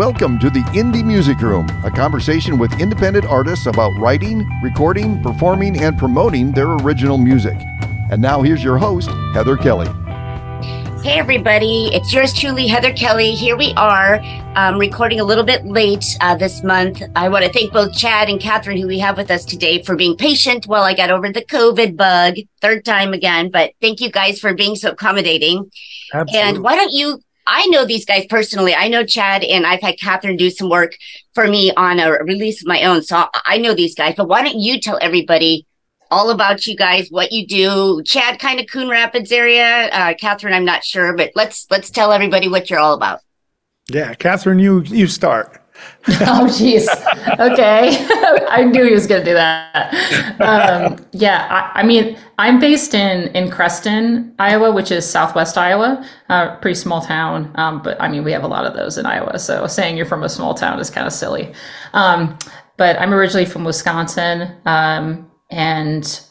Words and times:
Welcome 0.00 0.38
to 0.38 0.48
the 0.48 0.60
Indie 0.72 1.04
Music 1.04 1.42
Room, 1.42 1.68
a 1.84 1.90
conversation 1.90 2.56
with 2.56 2.80
independent 2.80 3.26
artists 3.26 3.66
about 3.66 3.90
writing, 3.98 4.48
recording, 4.62 5.22
performing, 5.22 5.82
and 5.82 5.98
promoting 5.98 6.52
their 6.52 6.70
original 6.70 7.18
music. 7.18 7.58
And 8.10 8.22
now 8.22 8.40
here's 8.40 8.64
your 8.64 8.78
host, 8.78 9.10
Heather 9.34 9.58
Kelly. 9.58 9.88
Hey, 11.02 11.18
everybody. 11.18 11.90
It's 11.92 12.14
yours 12.14 12.32
truly, 12.32 12.66
Heather 12.66 12.94
Kelly. 12.94 13.32
Here 13.32 13.58
we 13.58 13.74
are, 13.76 14.20
um, 14.54 14.78
recording 14.78 15.20
a 15.20 15.24
little 15.24 15.44
bit 15.44 15.66
late 15.66 16.16
uh, 16.22 16.34
this 16.34 16.64
month. 16.64 17.02
I 17.14 17.28
want 17.28 17.44
to 17.44 17.52
thank 17.52 17.70
both 17.70 17.94
Chad 17.94 18.30
and 18.30 18.40
Kathryn, 18.40 18.80
who 18.80 18.86
we 18.86 19.00
have 19.00 19.18
with 19.18 19.30
us 19.30 19.44
today, 19.44 19.82
for 19.82 19.96
being 19.96 20.16
patient 20.16 20.66
while 20.66 20.84
I 20.84 20.94
got 20.94 21.10
over 21.10 21.30
the 21.30 21.44
COVID 21.44 21.98
bug, 21.98 22.36
third 22.62 22.86
time 22.86 23.12
again. 23.12 23.50
But 23.50 23.72
thank 23.82 24.00
you 24.00 24.10
guys 24.10 24.40
for 24.40 24.54
being 24.54 24.76
so 24.76 24.92
accommodating. 24.92 25.70
Absolutely. 26.14 26.48
And 26.48 26.62
why 26.62 26.76
don't 26.76 26.90
you? 26.90 27.20
I 27.46 27.66
know 27.66 27.84
these 27.84 28.04
guys 28.04 28.26
personally. 28.26 28.74
I 28.74 28.88
know 28.88 29.04
Chad, 29.04 29.42
and 29.42 29.66
I've 29.66 29.80
had 29.80 29.96
Kathryn 29.98 30.38
do 30.38 30.50
some 30.50 30.68
work 30.68 30.96
for 31.34 31.48
me 31.48 31.72
on 31.72 31.98
a 31.98 32.12
release 32.24 32.62
of 32.62 32.68
my 32.68 32.82
own. 32.84 33.02
So 33.02 33.26
I 33.44 33.58
know 33.58 33.74
these 33.74 33.94
guys. 33.94 34.14
But 34.16 34.28
why 34.28 34.42
don't 34.42 34.60
you 34.60 34.80
tell 34.80 34.98
everybody 35.00 35.66
all 36.10 36.30
about 36.30 36.66
you 36.66 36.76
guys, 36.76 37.08
what 37.10 37.32
you 37.32 37.46
do. 37.46 38.02
Chad, 38.04 38.38
kind 38.38 38.60
of 38.60 38.66
Coon 38.66 38.88
Rapids 38.88 39.30
area. 39.32 39.88
Uh, 39.92 40.14
Kathryn, 40.14 40.52
I'm 40.52 40.64
not 40.64 40.84
sure, 40.84 41.16
but 41.16 41.30
let's 41.34 41.66
let's 41.70 41.90
tell 41.90 42.12
everybody 42.12 42.48
what 42.48 42.68
you're 42.68 42.80
all 42.80 42.94
about. 42.94 43.20
Yeah, 43.88 44.14
Kathryn, 44.14 44.60
you 44.60 44.80
you 44.82 45.06
start. 45.06 45.62
oh, 46.08 46.46
jeez. 46.48 46.88
Okay, 47.38 48.06
I 48.48 48.64
knew 48.64 48.84
he 48.84 48.92
was 48.92 49.06
going 49.06 49.22
to 49.22 49.30
do 49.30 49.34
that. 49.34 49.92
Um, 50.40 51.04
yeah, 51.12 51.46
I, 51.50 51.80
I, 51.80 51.82
mean, 51.82 52.18
I'm 52.38 52.58
based 52.58 52.94
in 52.94 53.28
in 53.34 53.50
Creston, 53.50 54.34
Iowa, 54.38 54.72
which 54.72 54.90
is 54.90 55.08
Southwest 55.08 55.58
Iowa, 55.58 56.06
uh, 56.30 56.56
pretty 56.56 56.76
small 56.76 57.02
town. 57.02 57.52
Um, 57.56 57.82
but 57.82 58.00
I 58.00 58.08
mean, 58.08 58.24
we 58.24 58.32
have 58.32 58.44
a 58.44 58.48
lot 58.48 58.64
of 58.64 58.74
those 58.74 58.96
in 58.96 59.04
Iowa. 59.04 59.38
So 59.38 59.66
saying 59.66 59.96
you're 59.96 60.06
from 60.06 60.22
a 60.22 60.28
small 60.28 60.54
town 60.54 60.80
is 60.80 60.88
kind 60.88 61.06
of 61.06 61.12
silly. 61.12 61.52
Um, 61.92 62.38
but 62.78 62.98
I'm 62.98 63.12
originally 63.12 63.44
from 63.44 63.64
Wisconsin. 63.64 64.56
Um, 64.64 65.30
and 65.50 66.24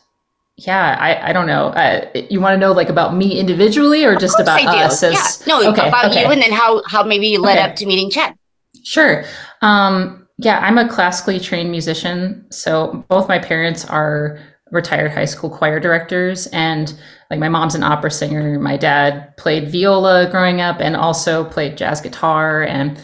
yeah, 0.57 0.97
I, 0.99 1.29
I 1.29 1.31
don't 1.31 1.45
know. 1.45 1.67
Uh, 1.67 2.09
you 2.29 2.41
want 2.41 2.55
to 2.55 2.57
know 2.57 2.71
like 2.71 2.89
about 2.89 3.15
me 3.15 3.39
individually 3.39 4.03
or 4.03 4.15
just 4.15 4.39
about 4.39 4.65
us? 4.65 5.03
As, 5.03 5.13
yeah. 5.13 5.53
No, 5.53 5.69
okay, 5.69 5.87
about 5.87 6.05
okay. 6.05 6.21
you 6.21 6.31
and 6.31 6.41
then 6.41 6.51
how, 6.51 6.81
how 6.87 7.03
maybe 7.03 7.27
you 7.27 7.39
led 7.39 7.59
okay. 7.59 7.69
up 7.69 7.75
to 7.75 7.85
meeting 7.85 8.09
Chad. 8.09 8.35
Sure. 8.83 9.23
Um, 9.61 10.27
yeah, 10.37 10.59
I'm 10.59 10.77
a 10.77 10.87
classically 10.87 11.39
trained 11.39 11.71
musician. 11.71 12.45
So 12.51 13.05
both 13.09 13.27
my 13.27 13.39
parents 13.39 13.85
are 13.85 14.39
retired 14.71 15.11
high 15.11 15.25
school 15.25 15.49
choir 15.49 15.79
directors 15.79 16.47
and 16.47 16.93
like 17.31 17.39
my 17.39 17.49
mom's 17.49 17.75
an 17.75 17.83
opera 17.83 18.11
singer. 18.11 18.59
My 18.59 18.77
dad 18.77 19.35
played 19.37 19.71
viola 19.71 20.29
growing 20.29 20.61
up 20.61 20.79
and 20.79 20.95
also 20.95 21.43
played 21.45 21.77
jazz 21.77 22.01
guitar 22.01 22.63
and 22.63 23.01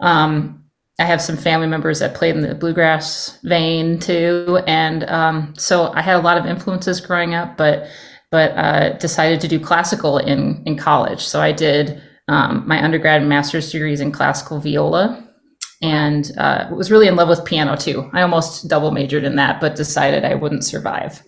um, 0.00 0.64
I 1.00 1.04
have 1.04 1.20
some 1.22 1.36
family 1.36 1.66
members 1.68 2.00
that 2.00 2.14
played 2.14 2.34
in 2.34 2.42
the 2.42 2.54
bluegrass 2.54 3.38
vein 3.44 4.00
too, 4.00 4.60
and 4.66 5.04
um, 5.04 5.54
so 5.56 5.92
I 5.92 6.02
had 6.02 6.16
a 6.16 6.22
lot 6.22 6.36
of 6.36 6.44
influences 6.44 7.00
growing 7.00 7.34
up, 7.34 7.56
but 7.56 7.86
but 8.32 8.50
uh, 8.52 8.90
decided 8.98 9.40
to 9.42 9.48
do 9.48 9.60
classical 9.60 10.18
in 10.18 10.60
in 10.66 10.76
college. 10.76 11.24
So 11.24 11.40
I 11.40 11.52
did 11.52 12.02
um, 12.28 12.66
my 12.66 12.82
undergrad 12.82 13.20
and 13.20 13.28
master's 13.28 13.70
degrees 13.72 14.00
in 14.00 14.12
classical 14.12 14.60
viola, 14.60 15.24
and 15.82 16.32
uh, 16.38 16.68
was 16.70 16.90
really 16.90 17.08
in 17.08 17.16
love 17.16 17.28
with 17.28 17.44
piano 17.44 17.76
too. 17.76 18.10
I 18.12 18.22
almost 18.22 18.68
double 18.68 18.90
majored 18.90 19.24
in 19.24 19.36
that, 19.36 19.60
but 19.60 19.76
decided 19.76 20.24
I 20.24 20.34
wouldn't 20.34 20.64
survive 20.64 21.22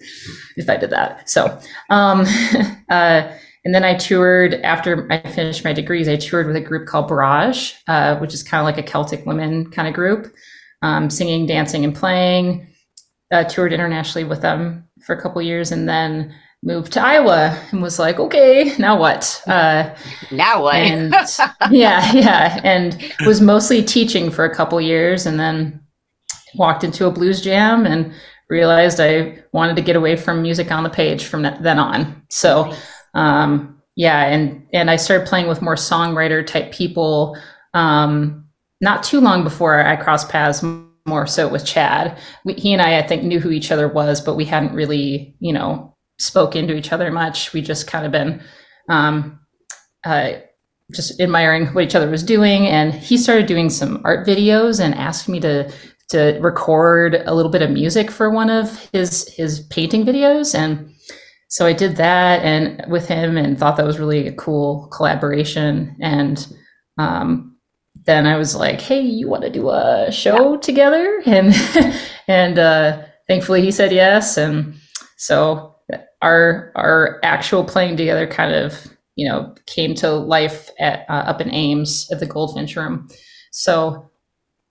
if 0.57 0.69
I 0.69 0.77
did 0.77 0.91
that. 0.91 1.29
So. 1.29 1.59
Um, 1.89 2.27
uh, 2.91 3.31
and 3.65 3.75
then 3.75 3.85
I 3.85 3.95
toured 3.95 4.55
after 4.63 5.07
I 5.13 5.21
finished 5.31 5.65
my 5.65 5.73
degrees. 5.73 6.09
I 6.09 6.17
toured 6.17 6.47
with 6.47 6.57
a 6.57 6.61
group 6.63 6.89
called 6.89 7.09
Barrage, 7.09 7.75
uh, 7.89 8.17
which 8.17 8.33
is 8.33 8.43
kind 8.43 8.61
of 8.61 8.65
like 8.65 8.79
a 8.79 8.91
Celtic 8.91 9.27
women 9.27 9.71
kind 9.71 9.87
of 9.87 9.93
group, 9.93 10.33
um, 10.83 11.11
singing, 11.11 11.47
dancing, 11.47 11.85
and 11.85 11.95
playing. 11.95 12.67
Uh, 13.33 13.45
toured 13.45 13.73
internationally 13.73 14.25
with 14.25 14.41
them 14.41 14.89
for 15.07 15.15
a 15.15 15.21
couple 15.21 15.41
years, 15.41 15.71
and 15.71 15.89
then 15.89 16.35
moved 16.63 16.93
to 16.93 17.03
Iowa 17.03 17.59
and 17.71 17.83
was 17.83 17.99
like, 17.99 18.19
okay, 18.19 18.75
now 18.79 18.99
what? 18.99 19.43
Uh, 19.47 19.95
now 20.31 20.63
what? 20.63 20.75
and 20.75 21.13
yeah, 21.71 22.13
yeah, 22.13 22.61
and 22.65 23.13
was 23.25 23.41
mostly 23.41 23.83
teaching 23.83 24.31
for 24.31 24.45
a 24.45 24.55
couple 24.55 24.81
years, 24.81 25.27
and 25.27 25.41
then 25.41 25.81
walked 26.55 26.85
into 26.85 27.07
a 27.07 27.11
blues 27.11 27.41
jam 27.41 27.87
and 27.87 28.13
realized 28.49 29.01
I 29.01 29.39
wanted 29.53 29.77
to 29.77 29.83
get 29.83 29.97
away 29.97 30.17
from 30.17 30.43
music 30.43 30.73
on 30.73 30.83
the 30.83 30.91
page 30.91 31.25
from 31.25 31.43
then 31.43 31.79
on. 31.79 32.23
So 32.29 32.75
um, 33.15 33.81
yeah, 33.97 34.25
and 34.27 34.67
and 34.73 34.91
I 34.91 34.97
started 34.97 35.27
playing 35.29 35.49
with 35.49 35.63
more 35.63 35.77
songwriter 35.77 36.47
type 36.47 36.73
people 36.73 37.37
um, 37.75 38.47
not 38.81 39.03
too 39.03 39.21
long 39.21 39.45
before 39.45 39.85
I 39.85 39.97
crossed 39.97 40.29
paths 40.29 40.63
more 41.07 41.27
so 41.27 41.49
with 41.49 41.65
Chad. 41.65 42.19
We, 42.45 42.55
he 42.55 42.73
and 42.73 42.83
I, 42.83 42.99
I 42.99 43.07
think, 43.07 43.23
knew 43.23 43.41
who 43.41 43.51
each 43.51 43.71
other 43.71 43.89
was, 43.89 44.21
but 44.21 44.37
we 44.37 44.45
hadn't 44.45 44.75
really, 44.75 45.35
you 45.41 45.53
know, 45.53 45.90
spoken 46.21 46.67
to 46.69 46.77
each 46.77 46.93
other 46.93 47.11
much. 47.11 47.53
We 47.53 47.63
just 47.63 47.87
kind 47.87 48.05
of 48.05 48.13
been 48.13 48.43
um, 48.89 49.41
uh, 50.05 50.33
just 50.95 51.21
admiring 51.21 51.67
what 51.69 51.85
each 51.85 51.95
other 51.95 52.11
was 52.11 52.23
doing. 52.23 52.67
And 52.67 52.93
he 52.93 53.17
started 53.17 53.47
doing 53.47 53.71
some 53.71 54.01
art 54.05 54.27
videos 54.27 54.83
and 54.83 54.95
asked 54.95 55.29
me 55.29 55.41
to 55.41 55.73
to 56.11 56.37
record 56.41 57.23
a 57.25 57.35
little 57.35 57.53
bit 57.53 57.63
of 57.63 57.71
music 57.71 58.11
for 58.11 58.31
one 58.31 58.51
of 58.51 58.91
his 58.93 59.29
his 59.35 59.61
painting 59.61 60.05
videos. 60.05 60.55
And 60.55 60.93
so 61.49 61.67
I 61.67 61.73
did 61.73 61.97
that 61.97 62.43
and 62.43 62.85
with 62.91 63.07
him 63.07 63.37
and 63.37 63.59
thought 63.59 63.77
that 63.77 63.87
was 63.87 63.99
really 63.99 64.27
a 64.27 64.33
cool 64.33 64.89
collaboration. 64.89 65.97
And 66.01 66.47
um, 66.99 67.57
then 68.07 68.27
I 68.27 68.37
was 68.37 68.55
like, 68.55 68.81
"Hey, 68.81 69.01
you 69.01 69.29
want 69.29 69.45
to 69.45 69.51
do 69.51 69.71
a 69.71 70.11
show 70.11 70.57
together?" 70.57 71.23
And 71.27 71.55
and 72.29 72.59
uh, 72.59 73.03
thankfully 73.29 73.63
he 73.63 73.71
said 73.71 73.93
yes. 73.93 74.37
And 74.37 74.75
so 75.17 75.70
our 76.23 76.73
our 76.75 77.21
actual 77.23 77.65
playing 77.65 77.97
together 77.97 78.27
kind 78.27 78.55
of 78.55 78.87
you 79.17 79.29
know 79.29 79.55
came 79.67 79.95
to 79.97 80.11
life 80.11 80.71
at 80.79 81.05
uh, 81.09 81.25
up 81.27 81.41
in 81.41 81.51
Ames 81.51 82.09
at 82.11 82.21
the 82.21 82.27
Goldfinch 82.27 82.77
Room. 82.77 83.09
So 83.53 84.11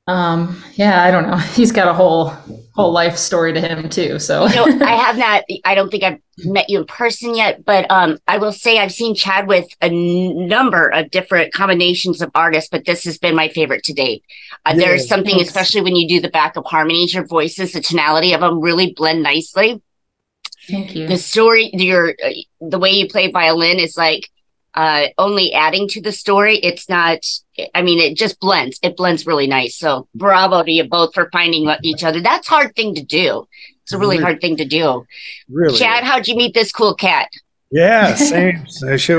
um, 0.09 0.63
yeah, 0.73 1.03
I 1.03 1.11
don't 1.11 1.29
know. 1.29 1.37
He's 1.53 1.71
got 1.71 1.87
a 1.87 1.93
whole 1.93 2.29
whole 2.73 2.91
life 2.91 3.15
story 3.15 3.53
to 3.53 3.61
him 3.61 3.89
too. 3.89 4.17
So 4.17 4.47
you 4.47 4.55
know, 4.55 4.85
I 4.85 4.95
have 4.95 5.17
not. 5.19 5.43
I 5.65 5.75
don't 5.75 5.91
think 5.91 6.03
I've 6.03 6.19
met 6.39 6.69
you 6.69 6.79
in 6.79 6.85
person 6.85 7.35
yet, 7.35 7.63
but 7.63 7.89
um, 7.91 8.17
I 8.27 8.39
will 8.39 8.51
say 8.51 8.79
I've 8.79 8.91
seen 8.91 9.13
Chad 9.13 9.47
with 9.47 9.67
a 9.81 9.85
n- 9.85 10.47
number 10.47 10.89
of 10.89 11.11
different 11.11 11.53
combinations 11.53 12.21
of 12.21 12.31
artists, 12.33 12.69
but 12.71 12.85
this 12.85 13.03
has 13.03 13.19
been 13.19 13.35
my 13.35 13.49
favorite 13.49 13.83
to 13.83 13.93
date. 13.93 14.23
Uh, 14.65 14.71
yeah, 14.73 14.85
there's 14.85 15.07
something, 15.07 15.35
thanks. 15.35 15.49
especially 15.49 15.81
when 15.81 15.95
you 15.95 16.07
do 16.07 16.19
the 16.19 16.29
backup 16.29 16.65
harmonies, 16.65 17.13
your 17.13 17.25
voices, 17.25 17.73
the 17.73 17.81
tonality 17.81 18.33
of 18.33 18.41
them 18.41 18.61
really 18.61 18.93
blend 18.93 19.21
nicely. 19.21 19.79
Thank 20.69 20.95
you. 20.95 21.07
The 21.07 21.17
story, 21.17 21.69
your 21.73 22.09
uh, 22.23 22.29
the 22.61 22.79
way 22.79 22.91
you 22.91 23.07
play 23.07 23.31
violin 23.31 23.79
is 23.79 23.97
like 23.97 24.29
uh, 24.75 25.07
only 25.17 25.53
adding 25.53 25.87
to 25.89 26.01
the 26.01 26.11
story. 26.11 26.57
It's 26.57 26.87
not, 26.89 27.19
I 27.73 27.81
mean, 27.81 27.99
it 27.99 28.17
just 28.17 28.39
blends. 28.39 28.79
It 28.83 28.95
blends 28.95 29.25
really 29.25 29.47
nice. 29.47 29.75
So 29.75 30.07
bravo 30.15 30.63
to 30.63 30.71
you 30.71 30.83
both 30.83 31.13
for 31.13 31.29
finding 31.31 31.69
each 31.83 32.03
other. 32.03 32.21
That's 32.21 32.47
hard 32.47 32.75
thing 32.75 32.95
to 32.95 33.03
do. 33.03 33.47
It's 33.83 33.93
a 33.93 33.97
really, 33.97 34.17
really 34.17 34.23
hard 34.23 34.41
thing 34.41 34.57
to 34.57 34.65
do. 34.65 35.05
Really? 35.49 35.77
Chad, 35.77 36.03
how'd 36.03 36.27
you 36.27 36.35
meet 36.35 36.53
this 36.53 36.71
cool 36.71 36.93
cat? 36.93 37.29
Yeah, 37.71 38.15
same. 38.15 38.65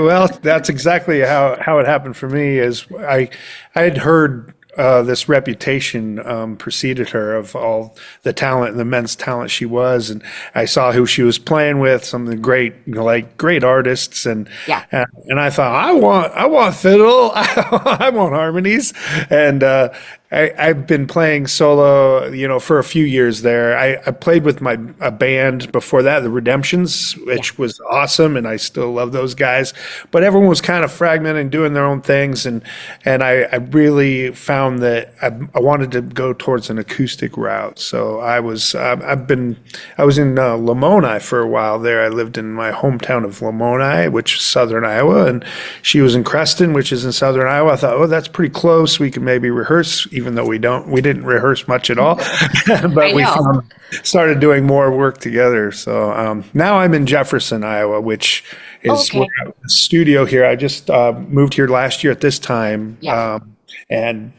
well, 0.04 0.28
that's 0.42 0.68
exactly 0.68 1.20
how, 1.20 1.56
how 1.60 1.78
it 1.78 1.86
happened 1.86 2.16
for 2.16 2.28
me 2.28 2.58
is 2.58 2.86
I, 2.98 3.30
I 3.74 3.82
had 3.82 3.98
heard 3.98 4.54
uh, 4.76 5.02
this 5.02 5.28
reputation 5.28 6.24
um, 6.26 6.56
preceded 6.56 7.08
her 7.10 7.34
of 7.34 7.56
all 7.56 7.96
the 8.22 8.32
talent 8.32 8.70
and 8.70 8.78
the 8.78 8.82
immense 8.82 9.16
talent 9.16 9.50
she 9.50 9.66
was, 9.66 10.10
and 10.10 10.22
I 10.54 10.64
saw 10.64 10.92
who 10.92 11.06
she 11.06 11.22
was 11.22 11.38
playing 11.38 11.80
with, 11.80 12.04
some 12.04 12.22
of 12.22 12.28
the 12.28 12.36
great, 12.36 12.74
you 12.86 12.94
know, 12.94 13.04
like 13.04 13.36
great 13.36 13.64
artists, 13.64 14.26
and 14.26 14.48
yeah, 14.66 14.84
and, 14.92 15.06
and 15.26 15.40
I 15.40 15.50
thought 15.50 15.74
I 15.74 15.92
want 15.92 16.32
I 16.34 16.46
want 16.46 16.74
fiddle, 16.74 17.32
I 17.34 18.10
want 18.12 18.34
harmonies, 18.34 18.92
and 19.28 19.62
uh, 19.62 19.92
I, 20.32 20.52
have 20.56 20.86
been 20.86 21.08
playing 21.08 21.48
solo, 21.48 22.28
you 22.28 22.46
know, 22.46 22.60
for 22.60 22.78
a 22.78 22.84
few 22.84 23.04
years 23.04 23.42
there. 23.42 23.76
I, 23.76 24.00
I 24.06 24.12
played 24.12 24.44
with 24.44 24.60
my 24.60 24.78
a 25.00 25.10
band 25.10 25.72
before 25.72 26.04
that, 26.04 26.20
the 26.20 26.30
Redemptions, 26.30 27.16
which 27.26 27.50
yeah. 27.50 27.56
was 27.58 27.80
awesome, 27.90 28.36
and 28.36 28.46
I 28.46 28.54
still 28.56 28.92
love 28.92 29.10
those 29.10 29.34
guys. 29.34 29.74
But 30.12 30.22
everyone 30.22 30.48
was 30.48 30.60
kind 30.60 30.84
of 30.84 30.92
fragmented 30.92 31.40
and 31.40 31.50
doing 31.50 31.72
their 31.72 31.84
own 31.84 32.00
things, 32.00 32.46
and 32.46 32.62
and 33.04 33.24
I, 33.24 33.42
I 33.50 33.56
really 33.56 34.30
found 34.30 34.78
that 34.82 35.12
I, 35.20 35.32
I, 35.52 35.60
wanted 35.60 35.90
to 35.92 36.00
go 36.00 36.32
towards 36.32 36.70
an 36.70 36.78
acoustic 36.78 37.36
route. 37.36 37.80
So 37.80 38.20
I 38.20 38.38
was 38.38 38.76
I've 38.76 39.26
been 39.26 39.56
I 39.98 40.04
was 40.04 40.16
in 40.16 40.38
uh, 40.38 40.56
Lamoni 40.56 41.20
for 41.20 41.40
a 41.40 41.48
while 41.48 41.80
there. 41.80 42.04
I 42.04 42.08
lived 42.08 42.38
in 42.38 42.52
my 42.52 42.70
hometown 42.70 43.24
of 43.24 43.40
Lamoni, 43.40 44.12
which 44.12 44.36
is 44.36 44.42
southern 44.42 44.84
Iowa, 44.84 45.26
and 45.26 45.44
she 45.82 46.00
was 46.00 46.14
in 46.14 46.22
Creston, 46.22 46.72
which 46.72 46.92
is 46.92 47.04
in 47.04 47.10
southern 47.10 47.48
Iowa. 47.48 47.72
I 47.72 47.76
thought, 47.76 47.96
oh, 47.96 48.06
that's 48.06 48.28
pretty 48.28 48.54
close. 48.54 49.00
We 49.00 49.10
could 49.10 49.22
maybe 49.22 49.50
rehearse 49.50 50.06
even 50.20 50.34
though 50.34 50.46
we 50.46 50.58
don't 50.58 50.86
we 50.88 51.00
didn't 51.00 51.24
rehearse 51.24 51.66
much 51.66 51.90
at 51.90 51.98
all 51.98 52.16
but 52.94 53.14
we 53.14 53.24
found, 53.24 53.72
started 54.02 54.38
doing 54.38 54.64
more 54.64 54.94
work 54.96 55.18
together 55.18 55.72
so 55.72 56.12
um, 56.12 56.44
now 56.54 56.78
i'm 56.78 56.94
in 56.94 57.06
jefferson 57.06 57.64
iowa 57.64 58.00
which 58.00 58.44
is 58.82 59.10
okay. 59.10 59.26
the 59.62 59.68
studio 59.68 60.24
here 60.24 60.44
i 60.44 60.54
just 60.54 60.90
uh, 60.90 61.12
moved 61.28 61.54
here 61.54 61.68
last 61.68 62.04
year 62.04 62.12
at 62.12 62.20
this 62.20 62.38
time 62.38 62.96
yeah. 63.00 63.34
um, 63.34 63.56
and 63.90 64.32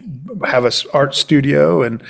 have 0.46 0.66
a 0.66 0.72
art 0.94 1.14
studio 1.14 1.84
and 1.84 2.02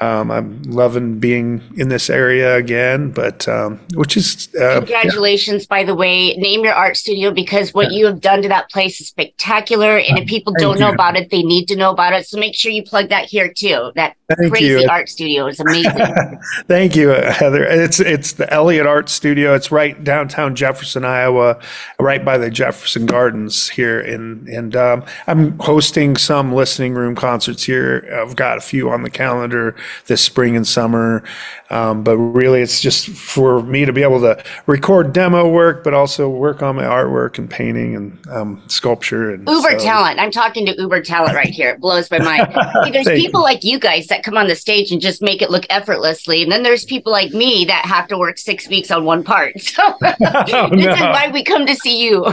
um, 0.00 0.30
I'm 0.30 0.62
loving 0.64 1.18
being 1.18 1.62
in 1.78 1.88
this 1.88 2.10
area 2.10 2.56
again, 2.56 3.12
but 3.12 3.48
um, 3.48 3.80
which 3.94 4.16
is 4.16 4.54
uh, 4.54 4.76
congratulations, 4.78 5.62
yeah. 5.62 5.66
by 5.70 5.84
the 5.84 5.94
way. 5.94 6.34
Name 6.34 6.64
your 6.64 6.74
art 6.74 6.98
studio 6.98 7.30
because 7.30 7.72
what 7.72 7.90
yeah. 7.90 7.98
you 7.98 8.06
have 8.06 8.20
done 8.20 8.42
to 8.42 8.48
that 8.48 8.70
place 8.70 9.00
is 9.00 9.08
spectacular, 9.08 9.96
and 9.96 10.18
if 10.18 10.28
people 10.28 10.52
don't 10.58 10.78
know 10.78 10.92
about 10.92 11.16
it, 11.16 11.30
they 11.30 11.42
need 11.42 11.66
to 11.68 11.76
know 11.76 11.90
about 11.90 12.12
it. 12.12 12.26
So 12.26 12.38
make 12.38 12.54
sure 12.54 12.70
you 12.70 12.82
plug 12.82 13.08
that 13.08 13.24
here 13.24 13.50
too. 13.50 13.92
That 13.94 14.16
Thank 14.36 14.52
crazy 14.52 14.82
you. 14.82 14.88
art 14.90 15.08
studio 15.08 15.46
is 15.46 15.60
amazing. 15.60 15.92
Thank 16.68 16.94
you, 16.94 17.08
Heather. 17.08 17.64
It's 17.64 17.98
it's 17.98 18.32
the 18.32 18.52
Elliott 18.52 18.86
Art 18.86 19.08
Studio. 19.08 19.54
It's 19.54 19.72
right 19.72 20.02
downtown 20.04 20.54
Jefferson, 20.54 21.06
Iowa, 21.06 21.58
right 21.98 22.22
by 22.22 22.36
the 22.36 22.50
Jefferson 22.50 23.06
Gardens 23.06 23.70
here, 23.70 23.98
in 23.98 24.46
and 24.52 24.76
um, 24.76 25.04
I'm 25.26 25.58
hosting 25.58 26.18
some 26.18 26.52
listening 26.52 26.85
room 26.94 27.14
concerts 27.14 27.64
here. 27.64 28.08
I've 28.20 28.36
got 28.36 28.58
a 28.58 28.60
few 28.60 28.90
on 28.90 29.02
the 29.02 29.10
calendar 29.10 29.76
this 30.06 30.22
spring 30.22 30.56
and 30.56 30.66
summer. 30.66 31.22
Um, 31.68 32.04
but 32.04 32.16
really, 32.16 32.60
it's 32.60 32.80
just 32.80 33.08
for 33.08 33.62
me 33.62 33.84
to 33.84 33.92
be 33.92 34.02
able 34.02 34.20
to 34.20 34.42
record 34.66 35.12
demo 35.12 35.48
work, 35.48 35.82
but 35.82 35.94
also 35.94 36.28
work 36.28 36.62
on 36.62 36.76
my 36.76 36.84
artwork 36.84 37.38
and 37.38 37.50
painting 37.50 37.96
and 37.96 38.26
um, 38.28 38.62
sculpture. 38.68 39.32
And 39.32 39.48
uber 39.48 39.78
so. 39.78 39.78
talent. 39.78 40.20
I'm 40.20 40.30
talking 40.30 40.64
to 40.66 40.80
uber 40.80 41.02
talent 41.02 41.34
right 41.34 41.48
here. 41.48 41.70
It 41.70 41.80
blows 41.80 42.10
my 42.10 42.20
mind. 42.20 42.54
There's 42.92 43.08
people 43.08 43.40
you. 43.40 43.44
like 43.44 43.64
you 43.64 43.80
guys 43.80 44.06
that 44.06 44.22
come 44.22 44.36
on 44.36 44.46
the 44.46 44.54
stage 44.54 44.92
and 44.92 45.00
just 45.00 45.22
make 45.22 45.42
it 45.42 45.50
look 45.50 45.66
effortlessly, 45.70 46.42
and 46.42 46.52
then 46.52 46.62
there's 46.62 46.84
people 46.84 47.10
like 47.12 47.32
me 47.32 47.64
that 47.64 47.84
have 47.84 48.08
to 48.08 48.18
work 48.18 48.38
six 48.38 48.68
weeks 48.68 48.90
on 48.90 49.04
one 49.04 49.24
part. 49.24 49.54
So 49.76 49.82
oh, 50.02 50.68
this 50.70 50.86
no. 50.86 50.94
is 50.94 51.00
why 51.00 51.30
we 51.32 51.42
come 51.42 51.66
to 51.66 51.74
see 51.74 52.02
you. 52.02 52.24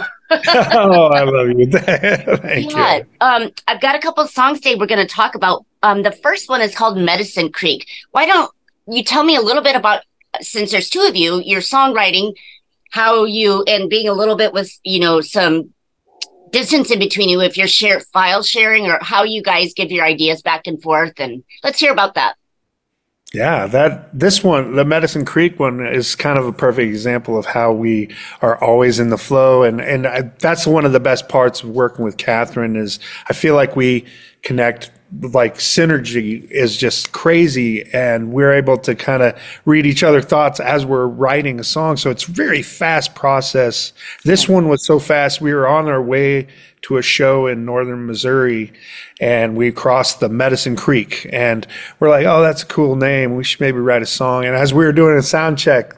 oh, 0.47 1.07
I 1.07 1.23
love 1.23 1.49
you. 1.49 1.65
Thank 1.71 2.71
yeah. 2.71 2.97
you. 2.97 3.05
Um, 3.21 3.51
I've 3.67 3.81
got 3.81 3.95
a 3.95 3.99
couple 3.99 4.25
songs 4.27 4.59
today 4.59 4.75
we're 4.75 4.87
going 4.87 5.05
to 5.05 5.13
talk 5.13 5.35
about. 5.35 5.65
Um, 5.81 6.03
the 6.03 6.11
first 6.11 6.49
one 6.49 6.61
is 6.61 6.75
called 6.75 6.97
Medicine 6.97 7.51
Creek. 7.51 7.87
Why 8.11 8.25
don't 8.25 8.51
you 8.87 9.03
tell 9.03 9.23
me 9.23 9.35
a 9.35 9.41
little 9.41 9.63
bit 9.63 9.75
about, 9.75 10.03
since 10.41 10.71
there's 10.71 10.89
two 10.89 11.01
of 11.01 11.15
you, 11.15 11.41
your 11.41 11.61
songwriting, 11.61 12.35
how 12.91 13.25
you, 13.25 13.63
and 13.67 13.89
being 13.89 14.07
a 14.07 14.13
little 14.13 14.35
bit 14.35 14.53
with, 14.53 14.71
you 14.83 14.99
know, 14.99 15.21
some 15.21 15.73
distance 16.51 16.91
in 16.91 16.99
between 16.99 17.29
you, 17.29 17.41
if 17.41 17.57
you're 17.57 17.67
share 17.67 17.99
file 17.99 18.43
sharing 18.43 18.85
or 18.85 18.99
how 19.01 19.23
you 19.23 19.41
guys 19.41 19.73
give 19.73 19.91
your 19.91 20.05
ideas 20.05 20.41
back 20.41 20.67
and 20.67 20.81
forth. 20.81 21.13
And 21.17 21.43
let's 21.63 21.79
hear 21.79 21.91
about 21.91 22.13
that. 22.15 22.35
Yeah, 23.33 23.65
that 23.65 24.17
this 24.17 24.43
one, 24.43 24.75
the 24.75 24.85
Medicine 24.85 25.25
Creek 25.25 25.59
one, 25.59 25.83
is 25.83 26.15
kind 26.15 26.37
of 26.37 26.45
a 26.45 26.53
perfect 26.53 26.87
example 26.87 27.35
of 27.35 27.47
how 27.47 27.73
we 27.73 28.13
are 28.43 28.63
always 28.63 28.99
in 28.99 29.09
the 29.09 29.17
flow, 29.17 29.63
and 29.63 29.81
and 29.81 30.05
I, 30.05 30.21
that's 30.37 30.67
one 30.67 30.85
of 30.85 30.91
the 30.91 30.99
best 30.99 31.27
parts 31.29 31.63
of 31.63 31.69
working 31.69 32.05
with 32.05 32.17
Kathryn 32.17 32.77
is 32.77 32.99
I 33.27 33.33
feel 33.33 33.55
like 33.55 33.75
we 33.75 34.05
connect 34.43 34.91
like 35.21 35.55
synergy 35.55 36.49
is 36.49 36.75
just 36.75 37.11
crazy 37.11 37.83
and 37.93 38.31
we're 38.31 38.53
able 38.53 38.77
to 38.77 38.95
kind 38.95 39.21
of 39.21 39.39
read 39.65 39.85
each 39.85 40.03
other 40.03 40.21
thoughts 40.21 40.59
as 40.59 40.85
we're 40.85 41.07
writing 41.07 41.59
a 41.59 41.63
song 41.63 41.95
so 41.97 42.09
it's 42.09 42.23
very 42.23 42.61
fast 42.61 43.13
process 43.13 43.93
this 44.23 44.49
one 44.49 44.67
was 44.69 44.85
so 44.85 44.99
fast 44.99 45.39
we 45.39 45.53
were 45.53 45.67
on 45.67 45.87
our 45.87 46.01
way 46.01 46.47
to 46.83 46.97
a 46.97 47.01
show 47.01 47.47
in 47.47 47.65
northern 47.65 48.05
Missouri 48.05 48.71
and 49.19 49.55
we 49.57 49.71
crossed 49.71 50.19
the 50.19 50.29
Medicine 50.29 50.75
Creek 50.75 51.27
and 51.31 51.65
we're 51.99 52.09
like, 52.09 52.25
oh, 52.25 52.41
that's 52.41 52.63
a 52.63 52.67
cool 52.67 52.95
name. 52.95 53.35
We 53.35 53.43
should 53.43 53.61
maybe 53.61 53.79
write 53.79 54.01
a 54.01 54.05
song. 54.05 54.45
And 54.45 54.55
as 54.55 54.73
we 54.73 54.83
were 54.83 54.91
doing 54.91 55.17
a 55.17 55.23
sound 55.23 55.57
check, 55.57 55.95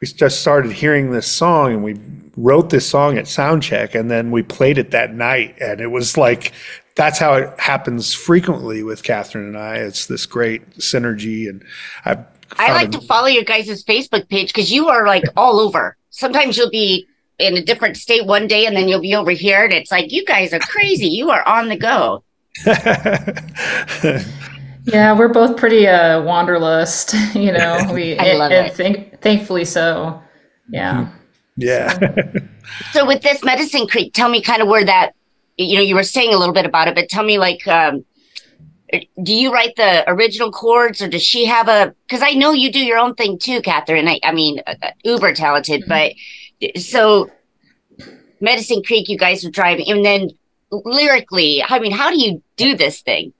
we 0.00 0.08
just 0.08 0.40
started 0.40 0.72
hearing 0.72 1.12
this 1.12 1.26
song 1.26 1.72
and 1.72 1.84
we 1.84 1.96
wrote 2.36 2.70
this 2.70 2.88
song 2.88 3.16
at 3.16 3.28
sound 3.28 3.62
check 3.62 3.94
and 3.94 4.10
then 4.10 4.32
we 4.32 4.42
played 4.42 4.76
it 4.76 4.90
that 4.90 5.14
night. 5.14 5.56
And 5.60 5.80
it 5.80 5.86
was 5.86 6.16
like, 6.16 6.52
that's 6.94 7.18
how 7.18 7.34
it 7.34 7.58
happens 7.58 8.14
frequently 8.14 8.82
with 8.82 9.02
Kathryn 9.02 9.48
and 9.48 9.58
I. 9.58 9.76
It's 9.76 10.06
this 10.06 10.26
great 10.26 10.68
synergy 10.78 11.48
and 11.48 11.64
I 12.04 12.24
I 12.56 12.72
like 12.72 12.92
to 12.92 13.00
follow 13.00 13.26
your 13.26 13.42
guys' 13.42 13.82
Facebook 13.82 14.28
page 14.28 14.48
because 14.52 14.70
you 14.70 14.88
are 14.88 15.06
like 15.06 15.24
all 15.36 15.58
over. 15.58 15.96
Sometimes 16.10 16.56
you'll 16.56 16.70
be 16.70 17.08
in 17.38 17.56
a 17.56 17.62
different 17.62 17.96
state 17.96 18.26
one 18.26 18.46
day 18.46 18.66
and 18.66 18.76
then 18.76 18.88
you'll 18.88 19.00
be 19.00 19.14
over 19.14 19.32
here 19.32 19.64
and 19.64 19.72
it's 19.72 19.90
like 19.90 20.12
you 20.12 20.24
guys 20.24 20.52
are 20.52 20.60
crazy 20.60 21.08
you 21.08 21.30
are 21.30 21.46
on 21.48 21.68
the 21.68 21.76
go 21.76 22.22
yeah 24.84 25.12
we're 25.12 25.28
both 25.28 25.56
pretty 25.56 25.86
uh 25.86 26.22
wanderlust 26.22 27.14
you 27.34 27.50
know 27.50 27.84
we 27.92 28.16
I 28.18 28.34
love 28.34 28.52
and, 28.52 28.68
it. 28.68 28.74
Think, 28.74 29.20
thankfully 29.20 29.64
so 29.64 30.22
yeah 30.68 31.08
yeah 31.56 31.98
so. 31.98 32.14
so 32.92 33.06
with 33.06 33.22
this 33.22 33.42
medicine 33.42 33.88
creek 33.88 34.14
tell 34.14 34.28
me 34.28 34.40
kind 34.40 34.62
of 34.62 34.68
where 34.68 34.84
that 34.84 35.12
you 35.56 35.76
know 35.76 35.82
you 35.82 35.94
were 35.94 36.02
saying 36.02 36.32
a 36.32 36.38
little 36.38 36.54
bit 36.54 36.66
about 36.66 36.88
it 36.88 36.94
but 36.94 37.08
tell 37.08 37.24
me 37.24 37.38
like 37.38 37.66
um 37.68 38.04
do 39.22 39.34
you 39.34 39.52
write 39.52 39.74
the 39.76 40.08
original 40.08 40.52
chords 40.52 41.02
or 41.02 41.08
does 41.08 41.22
she 41.22 41.44
have 41.44 41.68
a 41.68 41.94
because 42.06 42.22
i 42.22 42.32
know 42.32 42.52
you 42.52 42.70
do 42.70 42.84
your 42.84 42.98
own 42.98 43.14
thing 43.14 43.38
too 43.38 43.60
kathryn 43.60 44.08
i, 44.08 44.20
I 44.22 44.32
mean 44.32 44.60
uh, 44.66 44.74
uh 44.82 44.90
uber 45.04 45.32
talented 45.32 45.82
mm-hmm. 45.82 46.12
but 46.70 46.80
so 46.80 47.30
Medicine 48.44 48.82
Creek, 48.84 49.08
you 49.08 49.16
guys 49.16 49.42
were 49.42 49.50
driving, 49.50 49.90
and 49.90 50.04
then 50.04 50.30
lyrically, 50.70 51.64
I 51.66 51.78
mean, 51.78 51.92
how 51.92 52.10
do 52.10 52.20
you 52.20 52.42
do 52.56 52.76
this 52.76 53.00
thing? 53.00 53.32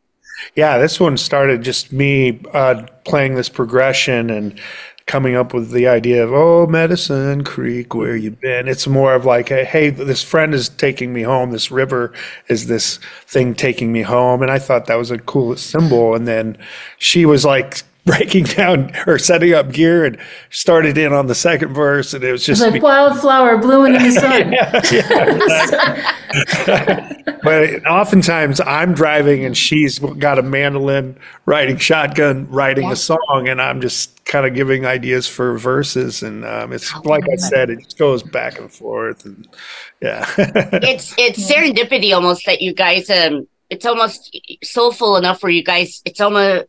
Yeah, 0.56 0.78
this 0.78 0.98
one 0.98 1.16
started 1.16 1.62
just 1.62 1.92
me 1.92 2.40
uh, 2.52 2.86
playing 3.04 3.34
this 3.34 3.48
progression 3.48 4.30
and 4.30 4.58
coming 5.06 5.34
up 5.36 5.52
with 5.52 5.70
the 5.70 5.86
idea 5.86 6.24
of 6.24 6.32
oh 6.32 6.66
medicine 6.66 7.44
creek 7.44 7.94
where 7.94 8.16
you 8.16 8.30
been? 8.32 8.68
It's 8.68 8.86
more 8.86 9.14
of 9.14 9.24
like 9.24 9.48
hey 9.48 9.90
this 9.90 10.22
friend 10.22 10.54
is 10.54 10.68
taking 10.68 11.12
me 11.12 11.22
home. 11.22 11.50
This 11.50 11.70
river 11.70 12.12
is 12.48 12.66
this 12.66 12.98
thing 13.26 13.54
taking 13.54 13.92
me 13.92 14.02
home. 14.02 14.42
And 14.42 14.50
i 14.50 14.58
thought 14.58 14.86
that 14.86 14.96
was 14.96 15.10
a 15.10 15.18
cool 15.18 15.56
symbol. 15.56 16.14
And 16.14 16.26
then 16.26 16.56
she 16.98 17.26
was 17.26 17.44
like 17.44 17.82
breaking 18.06 18.44
down 18.44 18.92
or 19.06 19.18
setting 19.18 19.54
up 19.54 19.72
gear 19.72 20.04
and 20.04 20.18
started 20.50 20.98
in 20.98 21.12
on 21.12 21.26
the 21.26 21.34
second 21.34 21.72
verse 21.72 22.12
and 22.12 22.22
it 22.22 22.32
was 22.32 22.44
just 22.44 22.60
like 22.60 22.74
me. 22.74 22.80
wildflower 22.80 23.56
blooming 23.56 23.94
in 23.94 24.02
the 24.02 24.10
sun 24.20 24.52
yeah, 24.52 24.82
yeah, 26.66 27.38
but 27.42 27.86
oftentimes 27.86 28.60
i'm 28.60 28.92
driving 28.92 29.44
and 29.46 29.56
she's 29.56 29.98
got 29.98 30.38
a 30.38 30.42
mandolin 30.42 31.16
riding 31.46 31.78
shotgun 31.78 32.46
writing 32.50 32.84
yeah. 32.84 32.92
a 32.92 32.96
song 32.96 33.46
and 33.48 33.62
i'm 33.62 33.80
just 33.80 34.22
kind 34.26 34.44
of 34.44 34.54
giving 34.54 34.84
ideas 34.84 35.26
for 35.26 35.56
verses 35.56 36.22
and 36.22 36.44
um, 36.44 36.74
it's 36.74 36.94
like 37.04 37.24
i 37.32 37.36
said 37.36 37.70
it 37.70 37.78
just 37.84 37.98
goes 37.98 38.22
back 38.22 38.58
and 38.58 38.70
forth 38.70 39.24
and 39.24 39.48
yeah 40.02 40.30
it's 40.36 41.14
it's 41.16 41.50
serendipity 41.50 42.14
almost 42.14 42.44
that 42.44 42.60
you 42.60 42.74
guys 42.74 43.08
um 43.08 43.46
it's 43.70 43.86
almost 43.86 44.36
soulful 44.62 45.16
enough 45.16 45.42
where 45.42 45.50
you 45.50 45.64
guys 45.64 46.02
it's 46.04 46.20
almost 46.20 46.66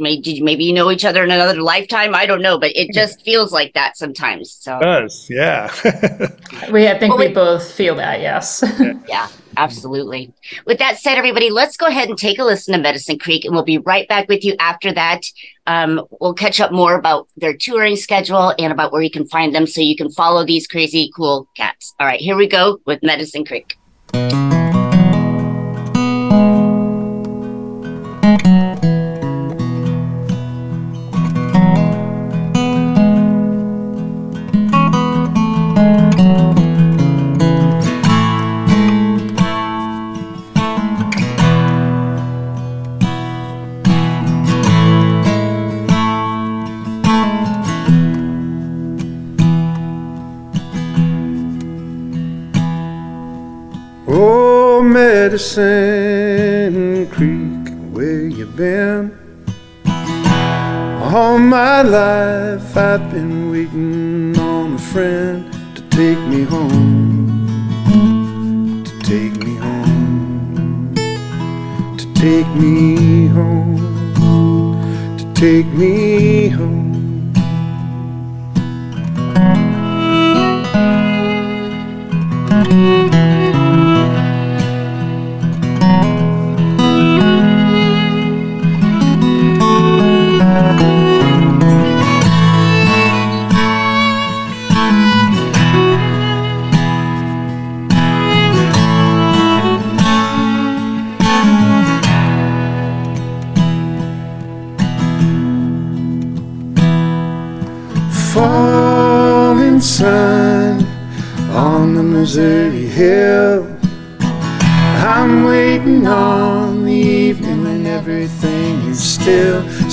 maybe 0.00 0.40
maybe 0.40 0.64
you 0.64 0.72
know 0.72 0.90
each 0.90 1.04
other 1.04 1.22
in 1.22 1.30
another 1.30 1.60
lifetime. 1.60 2.14
I 2.14 2.26
don't 2.26 2.42
know, 2.42 2.58
but 2.58 2.72
it 2.74 2.92
just 2.92 3.22
feels 3.22 3.52
like 3.52 3.74
that 3.74 3.96
sometimes. 3.96 4.52
So 4.52 4.78
it 4.78 4.82
does, 4.82 5.26
yeah. 5.30 5.70
we 6.72 6.88
I 6.88 6.98
think 6.98 7.10
well, 7.10 7.18
we, 7.18 7.28
we 7.28 7.34
both 7.34 7.70
feel 7.70 7.94
that, 7.96 8.20
yes. 8.20 8.64
yeah, 9.08 9.28
absolutely. 9.56 10.32
With 10.66 10.78
that 10.78 10.98
said, 10.98 11.16
everybody, 11.16 11.50
let's 11.50 11.76
go 11.76 11.86
ahead 11.86 12.08
and 12.08 12.18
take 12.18 12.38
a 12.38 12.44
listen 12.44 12.74
to 12.74 12.80
Medicine 12.80 13.18
Creek, 13.18 13.44
and 13.44 13.54
we'll 13.54 13.64
be 13.64 13.78
right 13.78 14.08
back 14.08 14.28
with 14.28 14.44
you 14.44 14.56
after 14.58 14.92
that. 14.92 15.22
Um, 15.66 16.04
we'll 16.20 16.34
catch 16.34 16.60
up 16.60 16.72
more 16.72 16.94
about 16.94 17.28
their 17.36 17.56
touring 17.56 17.96
schedule 17.96 18.54
and 18.58 18.72
about 18.72 18.92
where 18.92 19.02
you 19.02 19.10
can 19.10 19.26
find 19.28 19.54
them, 19.54 19.66
so 19.66 19.80
you 19.80 19.96
can 19.96 20.10
follow 20.10 20.44
these 20.44 20.66
crazy 20.66 21.12
cool 21.14 21.48
cats. 21.56 21.94
All 22.00 22.06
right, 22.06 22.20
here 22.20 22.36
we 22.36 22.48
go 22.48 22.80
with 22.86 23.02
Medicine 23.02 23.44
Creek. 23.44 23.76
Medicine 54.82 55.66
Creek, 57.10 57.68
where 57.92 58.26
you 58.26 58.46
been? 58.46 59.12
All 61.12 61.38
my 61.38 61.82
life 61.82 62.76
I've 62.76 63.10
been 63.10 63.50
waiting 63.50 64.38
on 64.38 64.74
a 64.74 64.78
friend 64.78 65.52
to 65.74 65.82
take 65.90 66.18
me 66.28 66.44
home, 66.44 67.36
to 68.84 68.98
take 69.00 69.36
me 69.44 69.56
home, 69.56 70.94
to 71.96 72.06
take 72.14 72.48
me 72.54 73.26
home, 73.28 73.76
to 75.18 75.24
take 75.34 75.66
me 75.66 76.48
home. 76.48 76.79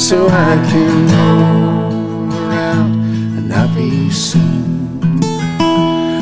So 0.07 0.25
I 0.29 0.55
can 0.71 1.05
roam 1.09 2.31
around 2.31 2.93
and 3.37 3.49
not 3.49 3.75
be 3.75 4.09
seen. 4.09 5.19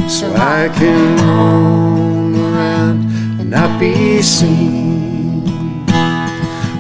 So 0.10 0.34
I 0.34 0.70
can 0.74 1.18
roam 1.18 2.34
around 2.36 3.06
and 3.39 3.51
not 3.51 3.80
be 3.80 4.24
seen. 4.24 5.86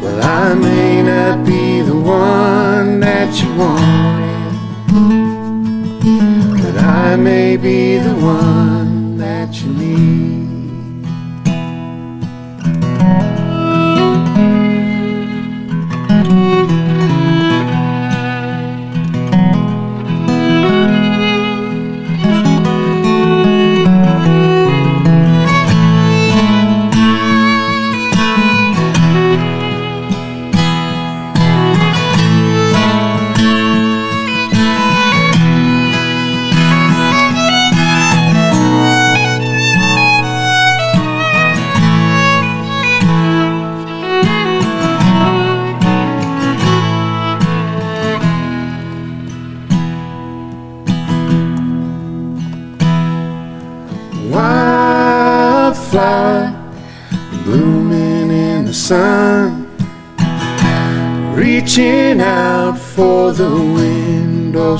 Well, 0.01 0.19
I 0.23 0.55
may 0.55 1.03
not 1.03 1.45
be 1.45 1.81
the 1.81 1.95
one 1.95 3.01
that 3.01 3.29
you 3.39 3.49
wanted, 3.53 4.53
but 6.63 6.75
I 6.81 7.15
may 7.17 7.55
be 7.55 7.99
the 7.99 8.15
one 8.15 8.84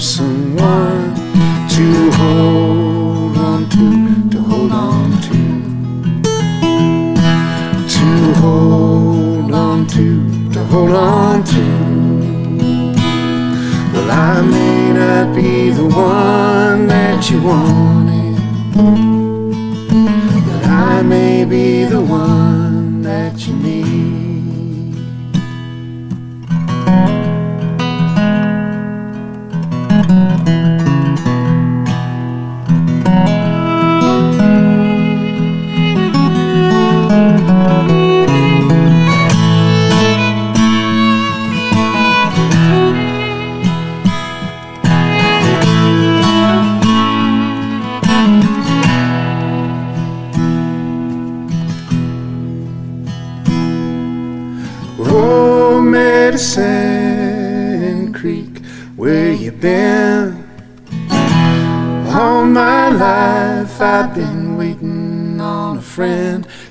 someone 0.05 1.15
to 1.67 2.12
hold 2.12 3.35
on 3.38 3.67
to, 3.71 4.29
to 4.29 4.39
hold 4.39 4.71
on 4.71 5.12
to, 5.24 6.24
to 7.89 8.33
hold 8.39 9.51
on 9.51 9.88
to, 9.88 10.51
to 10.51 10.63
hold 10.65 10.91
on 10.91 11.43
to. 11.43 11.63
Well, 13.93 14.12
I 14.12 14.41
may 14.43 14.93
not 14.93 15.35
be 15.35 15.71
the 15.71 15.85
one 15.85 16.85
that 16.85 17.27
you 17.31 17.41
wanted, 17.41 18.35
but 20.45 20.65
I 20.67 21.01
may 21.01 21.45
be 21.45 21.85
the 21.85 22.01
one 22.01 23.01
that 23.01 23.47
you 23.47 23.55
need. 23.55 24.25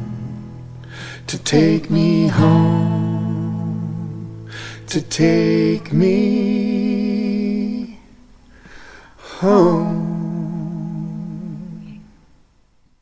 to 1.25 1.39
take 1.39 1.89
me 1.89 2.27
home, 2.27 3.67
to 4.87 5.01
take 5.01 5.91
me 5.91 7.97
home. 9.17 10.05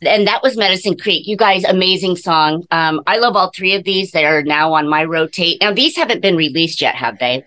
and 0.02 0.26
that 0.26 0.42
was 0.42 0.56
Medicine 0.56 0.98
Creek. 0.98 1.28
You 1.28 1.36
guys, 1.36 1.66
amazing 1.66 2.16
song. 2.16 2.66
Um, 2.72 3.02
I 3.08 3.18
love 3.18 3.36
all 3.36 3.52
three 3.54 3.74
of 3.74 3.84
these. 3.84 4.12
They 4.12 4.26
are 4.26 4.42
now 4.42 4.74
on 4.74 4.88
my 4.88 5.04
rotate. 5.04 5.60
Now, 5.60 5.74
these 5.74 5.98
haven't 5.98 6.22
been 6.22 6.38
released 6.38 6.82
yet, 6.82 6.96
have 6.96 7.20
they? 7.20 7.46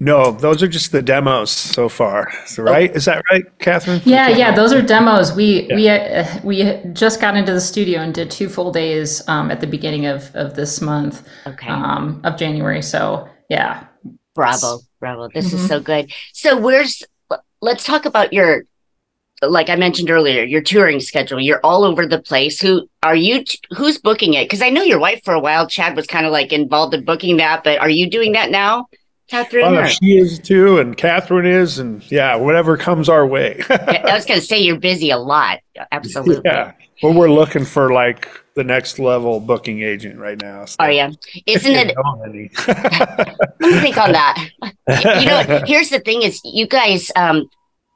No, 0.00 0.30
those 0.30 0.62
are 0.62 0.68
just 0.68 0.92
the 0.92 1.02
demos 1.02 1.50
so 1.50 1.88
far. 1.88 2.30
So, 2.46 2.62
right? 2.62 2.94
Is 2.94 3.06
that 3.06 3.22
right, 3.32 3.44
Kathryn? 3.58 4.00
Yeah, 4.04 4.28
yeah, 4.28 4.54
those 4.54 4.72
are 4.72 4.80
demos. 4.80 5.32
We 5.32 5.68
we 5.74 5.88
uh, 5.88 6.24
we 6.44 6.80
just 6.92 7.20
got 7.20 7.36
into 7.36 7.52
the 7.52 7.60
studio 7.60 8.00
and 8.00 8.14
did 8.14 8.30
two 8.30 8.48
full 8.48 8.70
days 8.70 9.26
um, 9.28 9.50
at 9.50 9.60
the 9.60 9.66
beginning 9.66 10.06
of 10.06 10.30
of 10.34 10.54
this 10.54 10.80
month 10.80 11.28
Okay. 11.48 11.68
um, 11.68 12.20
of 12.22 12.36
January. 12.36 12.80
So 12.80 13.28
yeah, 13.50 13.86
Bravo, 14.36 14.78
bravo. 15.00 15.28
This 15.34 15.52
is 15.52 15.62
Mhm. 15.62 15.68
so 15.68 15.80
good. 15.80 16.12
So, 16.32 16.56
where's, 16.60 17.02
let's 17.60 17.82
talk 17.82 18.04
about 18.04 18.32
your, 18.32 18.62
like 19.42 19.68
I 19.68 19.74
mentioned 19.74 20.10
earlier, 20.10 20.44
your 20.44 20.60
touring 20.62 21.00
schedule. 21.00 21.40
You're 21.40 21.60
all 21.64 21.82
over 21.82 22.06
the 22.06 22.20
place. 22.22 22.60
Who 22.60 22.88
are 23.02 23.16
you, 23.16 23.42
who's 23.76 23.98
booking 23.98 24.34
it? 24.34 24.44
Because 24.44 24.62
I 24.62 24.70
know 24.70 24.82
your 24.82 25.00
wife 25.00 25.22
for 25.24 25.34
a 25.34 25.40
while, 25.40 25.66
Chad, 25.66 25.96
was 25.96 26.06
kind 26.06 26.24
of 26.24 26.30
like 26.30 26.52
involved 26.52 26.94
in 26.94 27.04
booking 27.04 27.38
that, 27.38 27.64
but 27.64 27.80
are 27.80 27.90
you 27.90 28.08
doing 28.08 28.30
that 28.32 28.50
now, 28.52 28.86
Kathryn? 29.30 29.64
Uh, 29.76 29.80
or- 29.82 29.86
she 29.88 30.16
is 30.18 30.38
too, 30.38 30.78
and 30.78 30.96
Kathryn 30.96 31.46
is, 31.46 31.78
and 31.78 32.02
yeah, 32.10 32.34
whatever 32.36 32.76
comes 32.76 33.08
our 33.08 33.26
way. 33.26 33.62
I 33.70 34.10
was 34.14 34.24
going 34.24 34.40
to 34.40 34.46
say 34.46 34.58
you're 34.58 34.78
busy 34.78 35.10
a 35.10 35.18
lot. 35.18 35.58
Absolutely. 35.92 36.42
yeah. 36.44 36.72
Well, 37.02 37.14
we're 37.14 37.30
looking 37.30 37.64
for 37.64 37.92
like 37.92 38.28
the 38.54 38.64
next 38.64 38.98
level 38.98 39.38
booking 39.38 39.82
agent 39.82 40.18
right 40.18 40.40
now. 40.40 40.64
So. 40.64 40.76
Are 40.80 40.90
you? 40.90 41.10
Isn't 41.46 41.72
it? 41.72 41.94
Know. 41.94 42.16
Let 42.18 43.70
me 43.72 43.80
think 43.80 43.96
on 43.98 44.12
that. 44.12 44.48
you 45.20 45.26
know, 45.26 45.62
here's 45.66 45.90
the 45.90 46.00
thing: 46.00 46.22
is 46.22 46.40
you 46.44 46.66
guys, 46.66 47.10
um, 47.14 47.48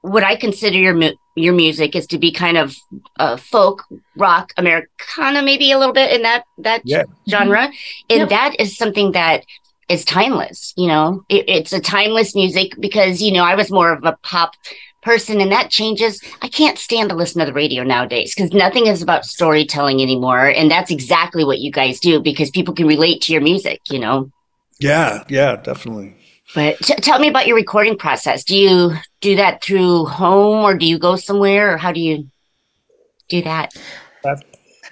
what 0.03 0.23
I 0.23 0.37
consider 0.37 0.79
your 0.79 0.95
mu- 0.95 1.15
your 1.35 1.55
music 1.55 1.97
is 1.97 2.07
to 2.09 2.19
be 2.19 2.31
kind 2.31 2.57
of 2.59 2.77
uh, 3.19 3.37
folk, 3.37 3.83
rock, 4.17 4.53
Americana, 4.57 5.43
maybe 5.43 5.73
a 5.73 5.79
little 5.79 5.95
bit 5.95 6.13
in 6.13 6.23
that 6.23 6.45
that 6.59 6.83
Yeah. 6.85 7.05
genre, 7.29 7.65
and 8.11 8.21
Yep. 8.21 8.29
that 8.29 8.57
is 8.61 8.77
something 8.77 9.13
that 9.13 9.45
is 9.89 10.05
timeless. 10.05 10.73
You 10.77 10.89
know, 10.89 11.25
it, 11.29 11.45
it's 11.49 11.73
a 11.73 11.81
timeless 11.81 12.35
music 12.35 12.73
because 12.79 13.23
you 13.23 13.33
know 13.33 13.45
I 13.45 13.55
was 13.55 13.71
more 13.71 13.93
of 13.93 14.05
a 14.05 14.17
pop 14.23 14.55
person 15.03 15.41
and 15.41 15.51
that 15.51 15.69
changes 15.69 16.23
i 16.43 16.49
can't 16.49 16.79
stand 16.79 17.09
to 17.11 17.17
listen 17.17 17.41
to 17.41 17.45
the 17.45 17.53
radio 17.53 17.83
nowadays 17.83 18.33
because 18.33 18.53
nothing 18.53 18.87
is 18.87 19.03
about 19.03 19.25
storytelling 19.25 20.01
anymore 20.01 20.47
and 20.47 20.71
that's 20.71 20.93
exactly 20.93 21.45
what 21.45 21.59
you 21.59 21.73
guys 21.73 21.99
do 21.99 22.21
because 22.21 22.53
people 22.53 22.73
can 22.73 22.87
relate 22.87 23.21
to 23.21 23.33
your 23.33 23.43
music 23.43 23.81
you 23.91 23.99
know 23.99 24.31
yeah, 24.83 25.23
yeah, 25.29 25.57
definitely. 25.57 26.17
but 26.57 26.77
t- 26.79 26.97
tell 26.97 27.21
me 27.21 27.29
about 27.29 27.47
your 27.47 27.57
recording 27.57 27.97
process. 27.97 28.43
Do 28.43 28.57
you 28.57 28.95
do 29.21 29.37
that 29.37 29.63
through 29.63 30.07
home 30.07 30.65
or 30.65 30.77
do 30.77 30.85
you 30.87 30.99
go 30.99 31.15
somewhere 31.15 31.73
or 31.73 31.77
how 31.77 31.93
do 31.93 32.01
you 32.01 32.27
do 33.29 33.43
that? 33.43 33.73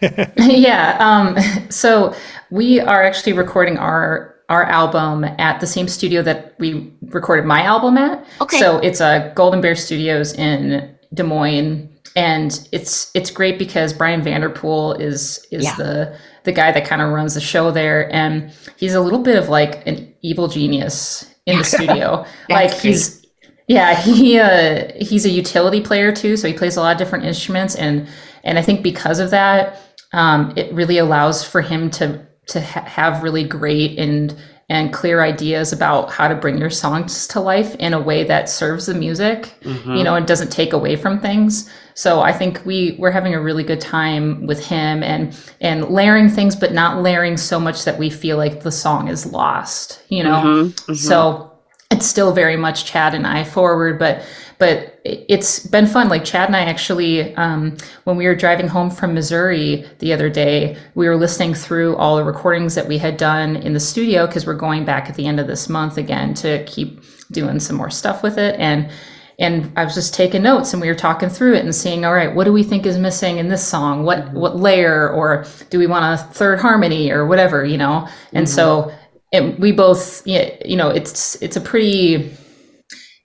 yeah. 0.37 0.97
Um, 1.01 1.71
so 1.71 2.15
we 2.51 2.79
are 2.79 3.03
actually 3.03 3.33
recording 3.33 3.79
our 3.79 4.37
our 4.51 4.65
album 4.65 5.25
at 5.39 5.61
the 5.61 5.67
same 5.67 5.89
studio 5.89 6.23
that 6.23 6.55
we 6.59 6.93
recorded 7.09 7.47
my 7.47 7.63
album 7.63 7.97
at. 7.97 8.27
Okay. 8.41 8.59
So 8.59 8.79
it's 8.79 9.01
a 9.01 9.33
Golden 9.37 9.61
Bear 9.61 9.77
Studios 9.77 10.33
in 10.35 10.95
Des 11.15 11.23
Moines, 11.23 11.89
and 12.17 12.69
it's 12.73 13.11
it's 13.15 13.31
great 13.31 13.59
because 13.59 13.93
Brian 13.93 14.23
Vanderpool 14.23 14.95
is 14.95 15.47
is 15.51 15.65
Yeah. 15.65 15.75
the 15.77 16.19
the 16.45 16.53
guy 16.53 16.73
that 16.73 16.85
kind 16.85 17.01
of 17.01 17.11
runs 17.11 17.35
the 17.35 17.41
show 17.41 17.71
there, 17.71 18.13
and 18.13 18.51
he's 18.77 18.95
a 18.95 19.01
little 19.01 19.21
bit 19.23 19.37
of 19.37 19.49
like 19.49 19.87
an 19.87 20.13
evil 20.23 20.49
genius 20.49 21.33
in 21.47 21.59
the 21.59 21.65
studio. 21.65 22.25
like 22.51 22.71
That's 22.71 22.83
he's 22.83 23.27
yeah 23.69 23.95
he 23.95 24.39
uh, 24.39 24.91
he's 25.01 25.25
a 25.25 25.31
utility 25.31 25.81
player 25.81 26.11
too, 26.13 26.37
so 26.37 26.49
he 26.49 26.55
plays 26.55 26.77
a 26.77 26.81
lot 26.81 26.93
of 26.93 26.99
different 26.99 27.25
instruments, 27.25 27.77
and 27.77 28.09
and 28.43 28.59
I 28.59 28.63
think 28.63 28.83
because 28.83 29.21
of 29.21 29.31
that, 29.31 29.79
um, 30.13 30.53
it 30.57 30.73
really 30.73 30.99
allows 30.99 31.45
for 31.45 31.61
him 31.61 31.89
to 31.93 32.27
to 32.47 32.61
ha- 32.61 32.85
have 32.85 33.23
really 33.23 33.45
great 33.45 33.99
and 33.99 34.35
and 34.69 34.93
clear 34.93 35.21
ideas 35.21 35.73
about 35.73 36.13
how 36.13 36.29
to 36.29 36.35
bring 36.37 36.57
your 36.57 36.71
songs 36.71 37.27
to 37.27 37.41
life 37.41 37.75
in 37.81 37.93
a 37.93 38.01
way 38.01 38.23
that 38.23 38.49
serves 38.49 38.87
the 38.87 38.95
music, 38.95 39.53
Mhm. 39.65 39.99
you 39.99 40.05
know, 40.05 40.15
and 40.15 40.29
doesn't 40.29 40.53
take 40.53 40.73
away 40.73 40.95
from 40.95 41.19
things. 41.19 41.69
So 41.95 42.21
I 42.21 42.33
think 42.33 42.61
we 42.65 42.95
we're 42.97 43.11
having 43.11 43.35
a 43.35 43.41
really 43.41 43.65
good 43.65 43.81
time 43.81 44.47
with 44.47 44.65
him 44.65 45.03
and 45.03 45.35
and 45.61 45.89
layering 45.89 46.29
things, 46.29 46.55
but 46.55 46.73
not 46.73 47.03
layering 47.03 47.37
so 47.37 47.59
much 47.59 47.85
that 47.85 47.99
we 47.99 48.11
feel 48.11 48.37
like 48.37 48.63
the 48.63 48.71
song 48.71 49.09
is 49.09 49.27
lost, 49.33 50.01
you 50.09 50.23
know. 50.23 50.41
Mhm, 50.41 50.73
mhm. 50.87 50.97
So 50.97 51.51
it's 51.91 52.07
still 52.07 52.33
very 52.33 52.57
much 52.57 52.85
Chad 52.85 53.13
and 53.13 53.27
I 53.27 53.43
forward, 53.43 53.99
but 53.99 54.23
but 54.61 54.90
it's 55.05 55.67
been 55.67 55.87
fun. 55.87 56.09
Like 56.09 56.25
Chad 56.25 56.49
and 56.49 56.57
I 56.57 56.61
actually, 56.61 57.35
um, 57.37 57.77
when 58.05 58.17
we 58.17 58.27
were 58.27 58.35
driving 58.35 58.69
home 58.69 58.91
from 58.91 59.15
Missouri 59.15 59.87
the 59.99 60.13
other 60.13 60.29
day, 60.29 60.77
we 60.95 61.09
were 61.09 61.17
listening 61.17 61.55
through 61.55 61.97
all 61.97 62.17
the 62.17 62.25
recordings 62.25 62.75
that 62.75 62.87
we 62.87 62.99
had 62.99 63.17
done 63.17 63.57
in 63.57 63.73
the 63.73 63.81
studio 63.81 64.27
because 64.27 64.47
we're 64.47 64.55
going 64.55 64.85
back 64.85 65.09
at 65.09 65.17
the 65.17 65.27
end 65.27 65.41
of 65.41 65.47
this 65.47 65.69
month 65.69 65.97
again 65.97 66.35
to 66.35 66.65
keep 66.65 67.03
doing 67.31 67.61
some 67.61 67.77
more 67.77 67.91
stuff 67.91 68.23
with 68.23 68.39
it 68.39 68.59
and. 68.59 68.91
And 69.39 69.73
I 69.75 69.85
was 69.85 69.95
just 69.95 70.13
taking 70.13 70.43
notes, 70.43 70.75
and 70.75 70.83
we 70.83 70.89
were 70.89 70.95
talking 70.95 71.31
through 71.31 71.55
it 71.55 71.65
and 71.65 71.75
seeing, 71.75 72.05
all 72.05 72.13
right, 72.13 72.35
what 72.35 72.45
do 72.45 72.53
we 72.53 72.63
think 72.63 72.85
is 72.85 72.99
missing 72.99 73.39
in 73.39 73.49
this 73.49 73.67
song? 73.67 74.05
What 74.05 74.31
what 74.35 74.57
layer, 74.57 75.09
or 75.09 75.47
do 75.71 75.79
we 75.79 75.87
want 75.87 76.21
a 76.21 76.23
third 76.23 76.61
harmony, 76.61 77.11
or 77.11 77.25
whatever, 77.25 77.65
you 77.65 77.79
know? 77.79 78.07
And 78.35 78.47
so 78.47 78.93
and 79.33 79.59
we 79.59 79.73
both 79.73 80.27
yeah, 80.27 80.51
you 80.65 80.77
know 80.77 80.91
it's 80.91 81.41
it's 81.43 81.57
a 81.57 81.61
pretty 81.61 82.31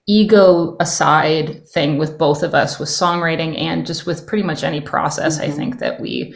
ego 0.06 0.76
aside 0.78 1.66
thing 1.68 1.98
with 1.98 2.16
both 2.16 2.42
of 2.42 2.54
us 2.54 2.78
with 2.78 2.88
songwriting 2.88 3.60
and 3.60 3.86
just 3.86 4.06
with 4.06 4.26
pretty 4.26 4.44
much 4.44 4.62
any 4.62 4.80
process 4.80 5.40
i 5.40 5.50
think 5.50 5.78
that 5.78 6.00
we 6.00 6.34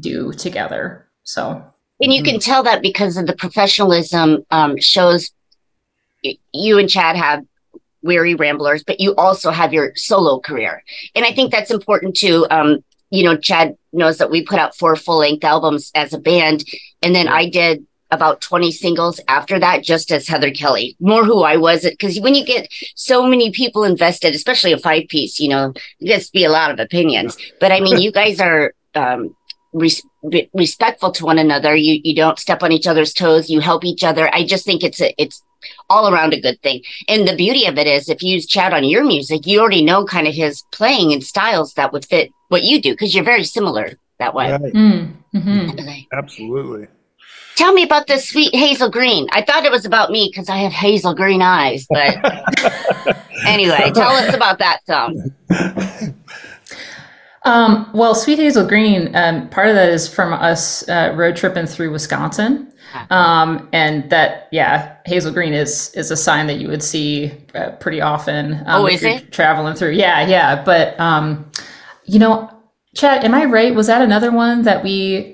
do 0.00 0.32
together 0.32 1.06
so 1.22 1.64
And 2.00 2.12
you 2.12 2.24
can 2.24 2.40
tell 2.40 2.64
that 2.64 2.82
because 2.82 3.16
of 3.16 3.28
the 3.28 3.36
professionalism 3.36 4.44
um, 4.50 4.76
shows 4.78 5.30
you 6.52 6.78
and 6.78 6.88
Chad 6.88 7.16
have 7.16 7.44
Weary 8.02 8.34
Ramblers, 8.34 8.82
but 8.84 9.00
you 9.00 9.14
also 9.14 9.50
have 9.50 9.72
your 9.72 9.92
solo 9.94 10.40
career. 10.40 10.82
And 11.14 11.24
I 11.24 11.32
think 11.32 11.52
that's 11.52 11.70
important 11.70 12.16
too. 12.16 12.46
Um, 12.50 12.84
you 13.10 13.22
know, 13.22 13.36
Chad 13.36 13.76
knows 13.92 14.18
that 14.18 14.30
we 14.30 14.42
put 14.44 14.58
out 14.58 14.76
four 14.76 14.96
full 14.96 15.18
length 15.18 15.44
albums 15.44 15.90
as 15.94 16.12
a 16.12 16.18
band. 16.18 16.64
And 17.02 17.14
then 17.14 17.28
I 17.28 17.48
did 17.48 17.86
about 18.12 18.42
20 18.42 18.70
singles 18.70 19.20
after 19.26 19.58
that, 19.58 19.82
just 19.82 20.12
as 20.12 20.28
Heather 20.28 20.50
Kelly, 20.50 20.96
more 21.00 21.24
who 21.24 21.42
I 21.42 21.56
was. 21.56 21.82
Because 21.82 22.20
when 22.20 22.34
you 22.34 22.44
get 22.44 22.68
so 22.94 23.26
many 23.26 23.50
people 23.50 23.82
invested, 23.84 24.34
especially 24.34 24.72
a 24.72 24.78
five 24.78 25.08
piece, 25.08 25.40
you 25.40 25.48
know, 25.48 25.72
there's 26.00 26.30
be 26.30 26.44
a 26.44 26.50
lot 26.50 26.70
of 26.70 26.78
opinions. 26.78 27.36
But 27.58 27.72
I 27.72 27.80
mean, 27.80 27.98
you 27.98 28.12
guys 28.20 28.38
are 28.38 28.74
um, 28.94 29.34
res- 29.72 30.06
respectful 30.52 31.10
to 31.12 31.24
one 31.24 31.38
another. 31.38 31.74
You 31.74 32.00
you 32.04 32.14
don't 32.14 32.38
step 32.38 32.62
on 32.62 32.70
each 32.70 32.86
other's 32.86 33.14
toes. 33.14 33.50
You 33.50 33.60
help 33.60 33.84
each 33.84 34.04
other. 34.04 34.32
I 34.32 34.44
just 34.44 34.64
think 34.64 34.84
it's 34.84 35.00
a 35.00 35.14
it's 35.20 35.42
all 35.88 36.12
around 36.12 36.34
a 36.34 36.40
good 36.40 36.60
thing. 36.62 36.82
And 37.08 37.26
the 37.26 37.36
beauty 37.36 37.66
of 37.66 37.78
it 37.78 37.86
is, 37.86 38.08
if 38.08 38.22
you 38.22 38.34
use 38.34 38.46
Chad 38.46 38.74
on 38.74 38.84
your 38.84 39.04
music, 39.04 39.46
you 39.46 39.60
already 39.60 39.84
know 39.84 40.04
kind 40.04 40.28
of 40.28 40.34
his 40.34 40.62
playing 40.70 41.12
and 41.12 41.24
styles 41.24 41.72
that 41.74 41.92
would 41.92 42.04
fit 42.04 42.30
what 42.48 42.62
you 42.62 42.80
do 42.80 42.92
because 42.92 43.14
you're 43.14 43.24
very 43.24 43.44
similar 43.44 43.98
that 44.18 44.34
way. 44.34 44.52
Right. 44.52 44.72
mm, 44.74 45.12
hmm 45.32 45.70
Absolutely. 46.12 46.88
Tell 47.56 47.72
me 47.72 47.82
about 47.82 48.06
this 48.06 48.28
sweet 48.28 48.54
hazel 48.54 48.88
green. 48.90 49.28
I 49.32 49.42
thought 49.42 49.64
it 49.64 49.70
was 49.70 49.84
about 49.84 50.10
me 50.10 50.28
because 50.32 50.48
I 50.48 50.56
have 50.58 50.72
hazel 50.72 51.14
green 51.14 51.42
eyes, 51.42 51.86
but 51.88 52.16
anyway, 53.46 53.90
tell 53.94 54.10
us 54.12 54.34
about 54.34 54.58
that 54.58 54.80
song. 54.86 55.30
um, 57.44 57.90
well 57.92 58.14
sweet 58.14 58.38
hazel 58.38 58.66
green 58.66 59.14
um, 59.16 59.48
part 59.50 59.68
of 59.68 59.74
that 59.74 59.88
is 59.88 60.08
from 60.12 60.32
us 60.32 60.88
uh, 60.88 61.12
road 61.16 61.36
tripping 61.36 61.66
through 61.66 61.90
wisconsin 61.90 62.72
um, 63.10 63.68
and 63.72 64.08
that 64.10 64.48
yeah 64.52 64.96
hazel 65.06 65.32
green 65.32 65.52
is 65.52 65.92
is 65.94 66.10
a 66.10 66.16
sign 66.16 66.46
that 66.46 66.54
you 66.58 66.68
would 66.68 66.82
see 66.82 67.32
uh, 67.54 67.70
pretty 67.80 68.00
often 68.00 68.54
um, 68.66 68.82
Oh, 68.82 68.86
is 68.86 69.02
it? 69.02 69.32
traveling 69.32 69.74
through 69.74 69.90
yeah 69.92 70.24
yeah 70.26 70.62
but 70.62 70.98
um, 71.00 71.50
you 72.04 72.18
know 72.20 72.48
chad 72.94 73.24
am 73.24 73.34
i 73.34 73.44
right 73.44 73.74
was 73.74 73.88
that 73.88 74.02
another 74.02 74.30
one 74.30 74.62
that 74.62 74.84
we 74.84 75.31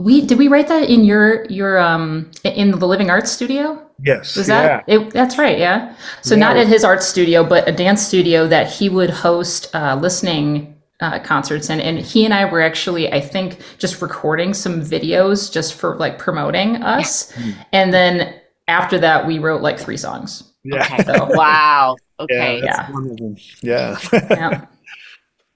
we 0.00 0.26
did 0.26 0.38
we 0.38 0.48
write 0.48 0.68
that 0.68 0.88
in 0.90 1.04
your 1.04 1.44
your 1.46 1.78
um 1.78 2.30
in 2.44 2.70
the 2.72 2.86
living 2.86 3.10
arts 3.10 3.30
studio 3.30 3.78
Yes. 4.02 4.34
was 4.36 4.46
that 4.46 4.84
it, 4.88 5.10
that's 5.12 5.36
right 5.36 5.58
yeah 5.58 5.94
so 6.22 6.34
not 6.34 6.56
at 6.56 6.66
his 6.66 6.84
art 6.84 7.02
studio 7.02 7.44
but 7.44 7.68
a 7.68 7.72
dance 7.72 8.00
studio 8.06 8.46
that 8.48 8.66
he 8.70 8.88
would 8.88 9.10
host 9.10 9.68
uh, 9.74 9.94
listening 10.00 10.74
uh, 11.00 11.18
concerts 11.18 11.68
in 11.70 11.80
and 11.80 11.98
he 11.98 12.24
and 12.24 12.32
i 12.32 12.44
were 12.46 12.62
actually 12.62 13.12
i 13.12 13.20
think 13.20 13.58
just 13.78 14.00
recording 14.00 14.54
some 14.54 14.80
videos 14.80 15.52
just 15.52 15.74
for 15.74 15.96
like 15.96 16.18
promoting 16.18 16.82
us 16.82 17.36
and 17.72 17.92
then 17.92 18.34
after 18.68 18.98
that 18.98 19.26
we 19.26 19.38
wrote 19.38 19.60
like 19.62 19.78
three 19.78 19.96
songs 19.98 20.44
Yeah. 20.64 20.82
Okay. 20.94 21.02
so 21.04 21.28
Wow. 21.30 21.96
Okay. 22.20 22.60
that's 22.60 22.78
Yeah. 22.78 22.92
one 22.92 23.10
of 23.10 23.16
them. 23.16 23.36
Yeah. 23.62 23.98
yeah 24.12 24.66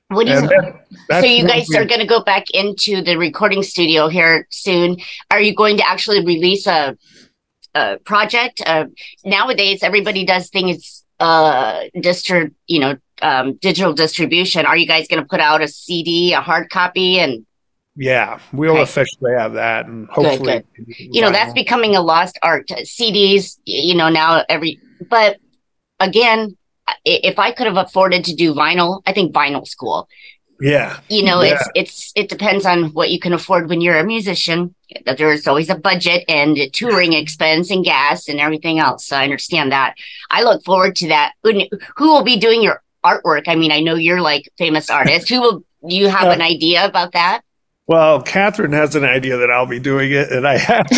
What 0.08 0.26
do 0.26 0.32
you 0.32 0.40
that- 0.40 1.20
so 1.20 1.26
you 1.26 1.46
guys 1.46 1.68
are 1.74 1.84
going 1.84 2.00
to 2.00 2.06
go 2.06 2.22
back 2.22 2.50
into 2.50 3.02
the 3.02 3.16
recording 3.16 3.62
studio 3.62 4.08
here 4.08 4.46
soon. 4.50 4.98
Are 5.30 5.40
you 5.40 5.54
going 5.54 5.76
to 5.78 5.88
actually 5.88 6.24
release 6.24 6.66
a, 6.66 6.96
a 7.74 7.98
project? 8.04 8.62
Uh, 8.64 8.86
nowadays, 9.24 9.82
everybody 9.82 10.24
does 10.24 10.50
things 10.50 11.04
uh, 11.20 11.84
distri- 11.96 12.52
you 12.66 12.80
know, 12.80 12.96
um, 13.22 13.54
digital 13.54 13.92
distribution. 13.92 14.66
Are 14.66 14.76
you 14.76 14.86
guys 14.86 15.08
going 15.08 15.22
to 15.22 15.28
put 15.28 15.40
out 15.40 15.62
a 15.62 15.68
CD, 15.68 16.32
a 16.32 16.40
hard 16.40 16.68
copy, 16.70 17.18
and 17.18 17.46
Yeah, 17.96 18.38
we'll 18.52 18.72
Okay. 18.72 18.82
officially 18.82 19.32
have 19.38 19.54
that, 19.54 19.86
and 19.86 20.08
hopefully, 20.08 20.64
you 20.98 21.22
know 21.22 21.30
that's 21.30 21.52
becoming 21.54 21.94
a 21.96 22.02
lost 22.02 22.38
art? 22.42 22.66
CDs, 22.68 23.58
you 23.64 23.94
know, 23.94 24.08
now 24.10 24.44
every 24.48 24.80
but 25.08 25.38
again. 26.00 26.56
If 27.04 27.38
I 27.38 27.52
could 27.52 27.66
have 27.66 27.76
afforded 27.76 28.24
to 28.26 28.34
do 28.34 28.54
vinyl, 28.54 29.02
I 29.06 29.12
think 29.12 29.34
vinyl 29.34 29.66
school. 29.66 30.08
yeah, 30.60 31.00
you 31.10 31.22
know 31.24 31.42
Yeah. 31.42 31.54
it's 31.54 31.68
it's 31.74 32.12
it 32.14 32.28
depends 32.28 32.64
on 32.64 32.92
what 32.94 33.10
you 33.10 33.18
can 33.18 33.32
afford 33.32 33.68
when 33.68 33.80
you're 33.80 33.98
a 33.98 34.04
musician. 34.04 34.74
That 35.06 35.18
there's 35.18 35.46
always 35.48 35.68
a 35.70 35.74
budget 35.74 36.24
and 36.28 36.56
a 36.56 36.68
touring 36.70 37.12
expense 37.12 37.70
and 37.70 37.84
gas 37.84 38.28
and 38.28 38.38
everything 38.40 38.78
else. 38.78 39.04
So 39.06 39.16
i 39.16 39.24
understand 39.24 39.72
that. 39.72 39.94
I 40.30 40.42
look 40.44 40.64
forward 40.64 40.94
to 40.96 41.08
that. 41.08 41.32
Who- 41.42 41.68
will 41.98 42.22
be 42.24 42.36
doing 42.38 42.62
your 42.62 42.80
artwork? 43.04 43.48
I 43.48 43.54
mean 43.56 43.72
i 43.72 43.80
know 43.80 43.96
you're 43.96 44.20
like 44.22 44.48
famous 44.56 44.88
artist. 44.88 45.28
Who 45.28 45.40
will 45.40 45.64
you 45.82 46.08
have 46.08 46.28
Uh, 46.28 46.30
an 46.30 46.42
idea 46.42 46.84
about 46.86 47.12
that? 47.12 47.42
Well, 47.86 48.22
Catherine 48.22 48.72
has 48.72 48.94
an 48.96 49.04
idea 49.04 49.36
that 49.36 49.50
I'll 49.50 49.66
be 49.66 49.78
doing 49.78 50.10
it, 50.12 50.32
and 50.32 50.46
I 50.48 50.56
have. 50.56 50.86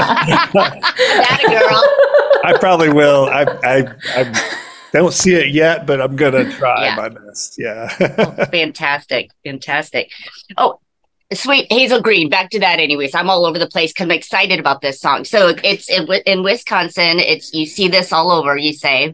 that 0.00 1.40
a 1.44 1.48
girl. 1.48 1.82
I 2.44 2.58
probably 2.58 2.88
will. 2.92 3.26
I, 3.26 3.42
I, 3.62 3.76
I 4.16 4.22
don't 4.92 5.12
see 5.12 5.34
it 5.34 5.48
yet, 5.54 5.86
but 5.86 6.00
I'm 6.00 6.16
gonna 6.16 6.50
try 6.58 6.84
Yeah. 6.86 6.96
my 6.96 7.08
best. 7.08 7.56
Yeah. 7.58 7.88
fantastic 8.46 9.30
fantastic 9.44 10.10
oh 10.56 10.80
sweet 11.34 11.66
hazel 11.72 12.00
green 12.00 12.28
back 12.28 12.50
to 12.50 12.60
that 12.60 12.78
anyways 12.78 13.12
i'm 13.14 13.28
all 13.28 13.44
over 13.46 13.58
the 13.58 13.66
place 13.66 13.92
because 13.92 14.04
i'm 14.04 14.10
excited 14.12 14.60
about 14.60 14.80
this 14.80 15.00
song 15.00 15.24
so 15.24 15.52
it's 15.64 15.90
in, 15.90 16.06
in 16.24 16.44
wisconsin 16.44 17.18
it's 17.18 17.52
you 17.52 17.66
see 17.66 17.88
this 17.88 18.12
all 18.12 18.30
over 18.30 18.56
you 18.56 18.72
say 18.72 19.12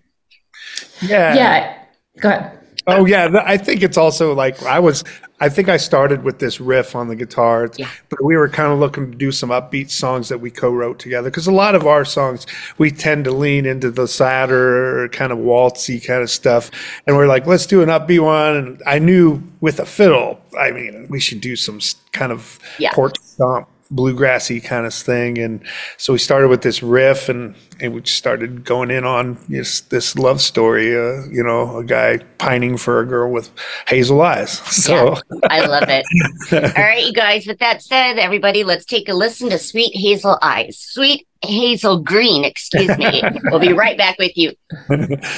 yeah. 1.01 1.35
yeah 1.35 1.79
go 2.21 2.29
ahead 2.29 2.59
Oh 2.87 3.05
yeah, 3.05 3.43
I 3.47 3.57
think 3.57 3.83
it's 3.83 3.97
also 3.97 4.35
like 4.35 4.63
I 4.65 4.79
was. 4.79 5.05
I 5.41 5.49
think 5.49 5.69
I 5.69 5.77
started 5.77 6.23
with 6.23 6.39
this 6.39 6.61
riff 6.61 6.95
on 6.95 7.09
the 7.09 7.17
guitar, 7.17 7.69
Yeah. 7.77 7.89
but 8.09 8.23
we 8.25 8.37
were 8.37 8.49
kind 8.49 8.73
of 8.73 8.79
looking 8.79 9.11
to 9.11 9.19
do 9.19 9.33
some 9.33 9.51
upbeat 9.51 9.91
songs 9.91 10.29
that 10.29 10.39
we 10.39 10.53
co-wrote 10.53 11.01
together 11.01 11.31
because 11.31 11.49
a 11.49 11.53
lot 11.53 11.75
of 11.75 11.85
our 11.85 12.05
songs 12.05 12.47
we 12.79 12.93
tend 12.93 13.25
to 13.25 13.33
lean 13.33 13.67
into 13.67 13.91
the 13.91 14.07
sadder 14.07 15.09
kind 15.11 15.33
of 15.33 15.39
waltzy 15.39 16.05
kind 16.05 16.23
of 16.23 16.31
stuff, 16.31 16.71
and 17.07 17.17
we're 17.17 17.27
like, 17.27 17.45
let's 17.47 17.67
do 17.67 17.83
an 17.83 17.89
upbeat 17.89 18.23
one. 18.23 18.57
And 18.57 18.83
I 18.87 19.01
knew 19.01 19.43
with 19.61 19.81
a 19.81 19.87
fiddle, 19.87 20.41
I 20.59 20.71
mean, 20.71 21.07
we 21.11 21.19
should 21.19 21.41
do 21.41 21.57
some 21.57 21.81
kind 22.13 22.31
of 22.31 22.61
Yeah. 22.79 22.93
porch 22.93 23.17
stomp 23.23 23.67
bluegrassy 23.93 24.63
kind 24.63 24.87
of 24.87 24.95
thing 24.95 25.39
and 25.39 25.63
so 25.97 26.13
we 26.13 26.19
started 26.19 26.49
with 26.49 26.63
this 26.63 26.83
riff 26.83 27.29
and, 27.29 27.55
and 27.81 27.95
we 27.95 28.01
just 28.01 28.19
started 28.19 28.65
going 28.65 28.91
in 28.91 29.05
on 29.05 29.39
this, 29.49 29.81
this 29.83 30.17
love 30.17 30.41
story 30.41 30.97
uh, 30.97 31.25
you 31.31 31.43
know 31.43 31.79
a 31.79 31.85
guy 31.85 32.19
pining 32.39 32.77
for 32.77 33.01
a 33.01 33.07
girl 33.07 33.31
with 33.31 33.51
hazel 33.87 34.21
eyes 34.23 34.51
so 34.67 35.17
I 35.49 35.67
love 35.67 35.85
it. 35.89 36.05
All 36.77 36.83
right, 36.83 37.05
you 37.05 37.13
guys. 37.13 37.47
With 37.47 37.59
that 37.59 37.83
said, 37.83 38.19
everybody, 38.19 38.65
let's 38.65 38.85
take 38.85 39.09
a 39.09 39.15
listen 39.15 39.51
to 39.51 39.59
Sweet 39.59 39.95
Hazel 39.95 40.39
Eyes. 40.43 40.79
Sweet 40.79 41.27
Hazel 41.43 41.99
Green, 41.99 42.45
excuse 42.45 42.97
me. 42.99 43.23
we'll 43.45 43.61
be 43.61 43.73
right 43.73 43.97
back 43.99 44.19
with 44.19 44.37
you 44.37 44.53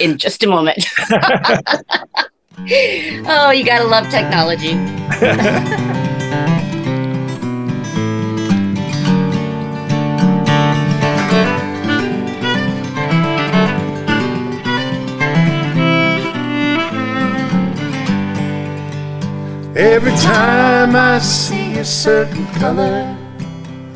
in 0.01 0.19
just 0.19 0.43
a 0.43 0.49
moment. 0.49 0.87
oh, 3.27 3.51
you 3.51 3.64
gotta 3.64 3.85
love 3.85 4.09
technology. 4.11 4.75
Every 19.76 20.14
time 20.18 20.94
I 20.94 21.18
see 21.18 21.78
a 21.78 21.84
certain 21.84 22.46
color, 22.60 23.16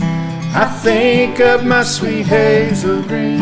I 0.00 0.66
think 0.82 1.38
of 1.38 1.64
my 1.64 1.84
sweet 1.84 2.26
Hazel 2.26 3.00
Green. 3.02 3.38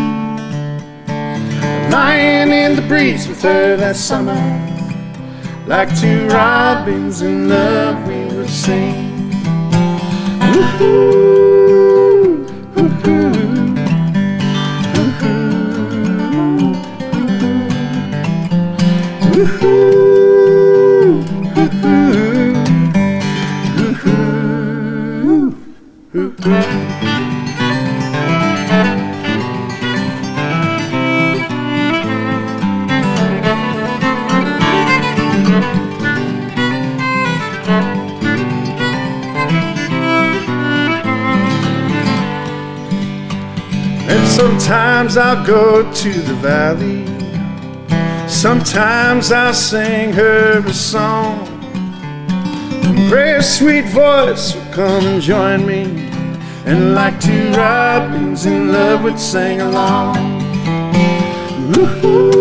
Lying 1.90 2.53
in 2.53 2.77
the 2.77 2.83
breeze 2.83 3.27
with 3.27 3.40
her 3.40 3.77
that 3.77 3.96
summer. 3.96 4.37
Like 5.66 5.88
two 5.99 6.29
robins 6.29 7.22
in 7.22 7.49
love 7.49 8.07
we 8.07 8.46
sing. 8.49 9.31
Woo-hoo, 10.53 10.85
woo-hoo, 12.75 12.83
woo-hoo, 12.83 13.26
sometimes 44.37 45.17
I'll 45.17 45.45
go 45.47 45.93
to 45.93 46.13
the 46.13 46.35
valley. 46.35 47.07
Sometimes 48.29 49.33
I'll 49.33 49.55
sing 49.55 50.13
her 50.13 50.59
a 50.65 50.73
song. 50.73 51.47
And 52.85 53.11
pray 53.11 53.35
a 53.35 53.43
sweet 53.43 53.87
voice 53.87 54.55
will 54.55 54.73
come 54.73 55.07
and 55.07 55.23
join 55.23 55.67
me. 55.67 55.96
And 56.67 56.97
like 56.97 57.21
two 57.21 57.53
robins 57.53 58.45
in 58.45 58.73
love 58.73 59.05
would 59.05 59.21
sing 59.21 59.61
along. 59.61 60.17
Ooh-hoo, 61.77 62.36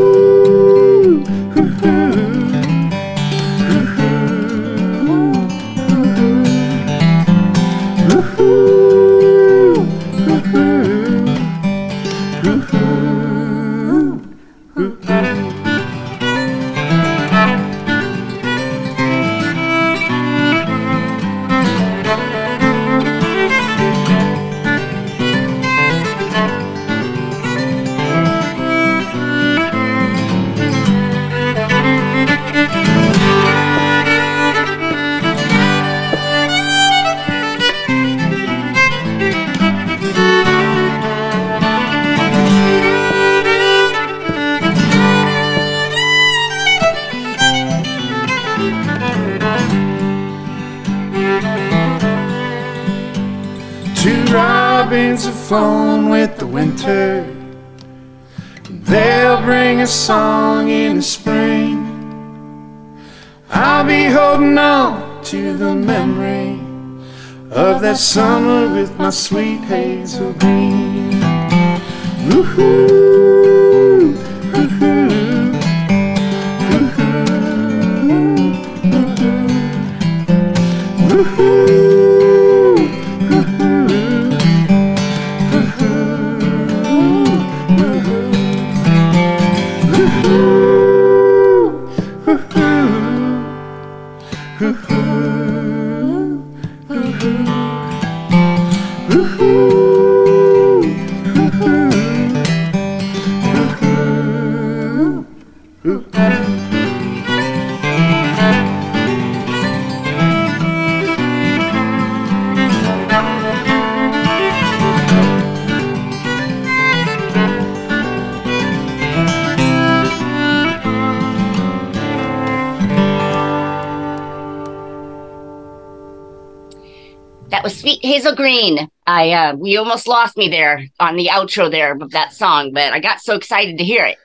Green. 128.45 128.91
I 129.07 129.31
uh, 129.31 129.55
we 129.55 129.75
almost 129.75 130.07
lost 130.07 130.37
me 130.37 130.49
there 130.49 130.85
on 130.99 131.15
the 131.15 131.29
outro 131.31 131.71
there 131.71 131.93
of 131.93 132.11
that 132.11 132.31
song, 132.31 132.73
but 132.73 132.93
I 132.93 132.99
got 132.99 133.19
so 133.19 133.35
excited 133.35 133.79
to 133.79 133.83
hear 133.83 134.05
it. 134.05 134.19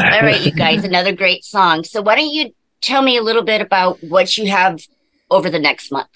All 0.00 0.22
right, 0.22 0.40
you 0.40 0.50
guys, 0.50 0.82
another 0.92 1.12
great 1.14 1.44
song. 1.44 1.84
So 1.84 2.00
why 2.00 2.14
don't 2.16 2.32
you 2.32 2.54
tell 2.80 3.02
me 3.02 3.18
a 3.18 3.22
little 3.22 3.42
bit 3.42 3.60
about 3.60 4.02
what 4.02 4.38
you 4.38 4.48
have 4.50 4.80
over 5.30 5.50
the 5.50 5.58
next 5.58 5.92
month? 5.92 6.08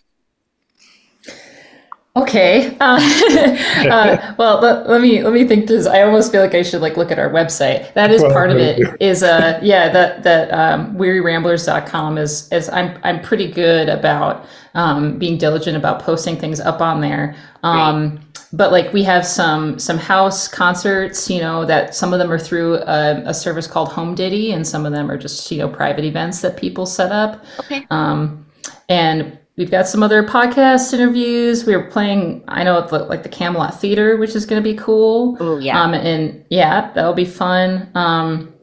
Okay. 2.17 2.77
Uh, 2.81 2.99
uh, 3.91 4.35
well, 4.39 4.61
let, 4.61 4.89
let 4.89 5.01
me 5.01 5.23
let 5.23 5.33
me 5.33 5.47
think. 5.47 5.67
This 5.67 5.87
I 5.87 6.03
almost 6.03 6.33
feel 6.33 6.41
like 6.41 6.55
I 6.55 6.63
should 6.63 6.81
like 6.81 6.97
look 6.97 7.11
at 7.11 7.19
our 7.19 7.29
website. 7.31 7.93
That 7.95 8.11
is 8.11 8.23
Well, 8.23 8.33
part 8.33 8.51
of 8.51 8.57
it. 8.57 8.97
Is 9.01 9.23
uh 9.23 9.61
yeah 9.63 9.91
that 9.91 10.23
that 10.23 10.51
um, 10.51 10.97
wearyramblers.com 10.97 12.19
is 12.19 12.51
is 12.53 12.69
I'm 12.71 12.99
I'm 13.05 13.21
pretty 13.21 13.51
good 13.51 13.89
about 13.89 14.47
um, 14.75 15.19
being 15.19 15.37
diligent 15.37 15.77
about 15.77 16.01
posting 16.01 16.37
things 16.37 16.59
up 16.59 16.81
on 16.81 17.01
there. 17.01 17.37
Um, 17.63 18.21
but 18.53 18.73
like 18.73 18.93
we 18.93 19.03
have 19.05 19.27
some 19.27 19.79
some 19.79 19.99
house 19.99 20.49
concerts, 20.49 21.31
you 21.31 21.41
know, 21.41 21.65
that 21.67 21.95
some 21.95 22.13
of 22.13 22.19
them 22.19 22.33
are 22.33 22.39
through 22.39 22.77
a, 22.77 23.23
a 23.27 23.35
service 23.35 23.67
called 23.67 23.93
Home 23.93 24.15
Diddy, 24.15 24.53
and 24.53 24.67
some 24.67 24.87
of 24.87 24.93
them 24.93 25.11
are 25.11 25.19
just 25.19 25.51
you 25.51 25.59
know 25.59 25.69
private 25.69 26.05
events 26.05 26.41
that 26.41 26.57
people 26.57 26.87
set 26.87 27.13
up. 27.13 27.45
Okay. 27.61 27.87
Um, 27.91 28.45
and 28.89 29.39
we've 29.57 29.71
got 29.71 29.87
some 29.89 30.03
other 30.03 30.23
podcast 30.23 30.93
interviews. 30.93 31.65
We 31.67 31.75
are 31.75 31.91
playing, 31.91 32.45
I 32.49 32.65
know, 32.65 32.79
at 32.79 32.89
the, 32.89 33.01
like 33.01 33.23
the 33.23 33.29
Camelot 33.29 33.81
Theater, 33.81 34.17
which 34.17 34.35
is 34.35 34.47
going 34.47 34.63
to 34.63 34.69
be 34.69 34.77
cool. 34.77 35.37
Oh 35.41 35.59
yeah. 35.59 35.83
Um, 35.83 35.95
and 35.95 36.45
yeah, 36.51 36.93
that'll 36.93 37.13
be 37.13 37.25
fun. 37.25 37.91
Um, 37.95 38.55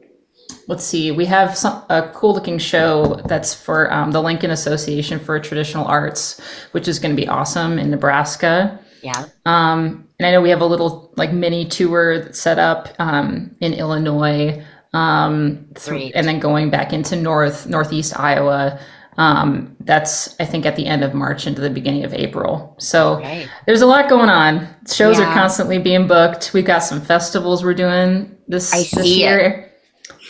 let's 0.67 0.84
see, 0.84 1.12
we 1.12 1.26
have 1.26 1.56
some, 1.58 1.84
a 1.89 2.12
cool 2.13 2.34
looking 2.34 2.58
show 2.58 3.21
that's 3.26 3.54
for 3.54 3.91
um, 3.93 4.12
the 4.12 4.21
Lincoln 4.21 4.52
Association 4.52 5.19
for 5.19 5.39
Traditional 5.39 5.86
Arts, 5.86 6.41
which 6.71 6.88
is 6.88 7.00
going 7.00 7.15
to 7.15 7.21
be 7.21 7.28
awesome 7.28 7.80
in 7.80 7.89
Nebraska. 7.89 8.80
yeah. 9.02 9.28
Um, 9.45 10.08
and 10.19 10.26
I 10.26 10.32
know 10.32 10.41
we 10.41 10.50
have 10.50 10.62
a 10.62 10.65
little 10.65 11.13
like 11.15 11.32
mini 11.32 11.65
tour 11.65 12.19
that's 12.19 12.39
set 12.41 12.58
up 12.58 12.89
um, 13.00 13.56
in 13.62 13.73
Illinois, 13.73 14.63
um, 14.93 15.67
and 16.15 16.28
then 16.28 16.39
going 16.39 16.69
back 16.71 16.91
into 16.91 17.15
North 17.15 17.67
Northeast 17.67 18.19
Iowa. 18.19 18.80
Um, 19.17 19.75
that's 19.82 20.36
I 20.39 20.45
think 20.45 20.65
at 20.65 20.75
the 20.75 20.86
end 20.86 21.03
of 21.03 21.13
March 21.15 21.47
into 21.47 21.60
the 21.62 21.69
beginning 21.71 22.03
of 22.06 22.13
April. 22.13 22.75
So 22.77 23.19
Right. 23.19 23.47
there's 23.65 23.82
a 23.82 23.88
lot 23.88 24.10
going 24.10 24.30
on. 24.30 24.67
Shows 24.91 25.17
Yeah. 25.17 25.30
are 25.30 25.34
constantly 25.34 25.80
being 25.80 26.08
booked. 26.08 26.51
We've 26.53 26.65
got 26.65 26.80
some 26.84 27.01
festivals 27.01 27.63
we're 27.63 27.73
doing 27.73 28.32
this 28.47 28.73
I 28.73 28.77
this 28.80 28.91
see 28.91 29.23
it. 29.23 29.27
year, 29.27 29.71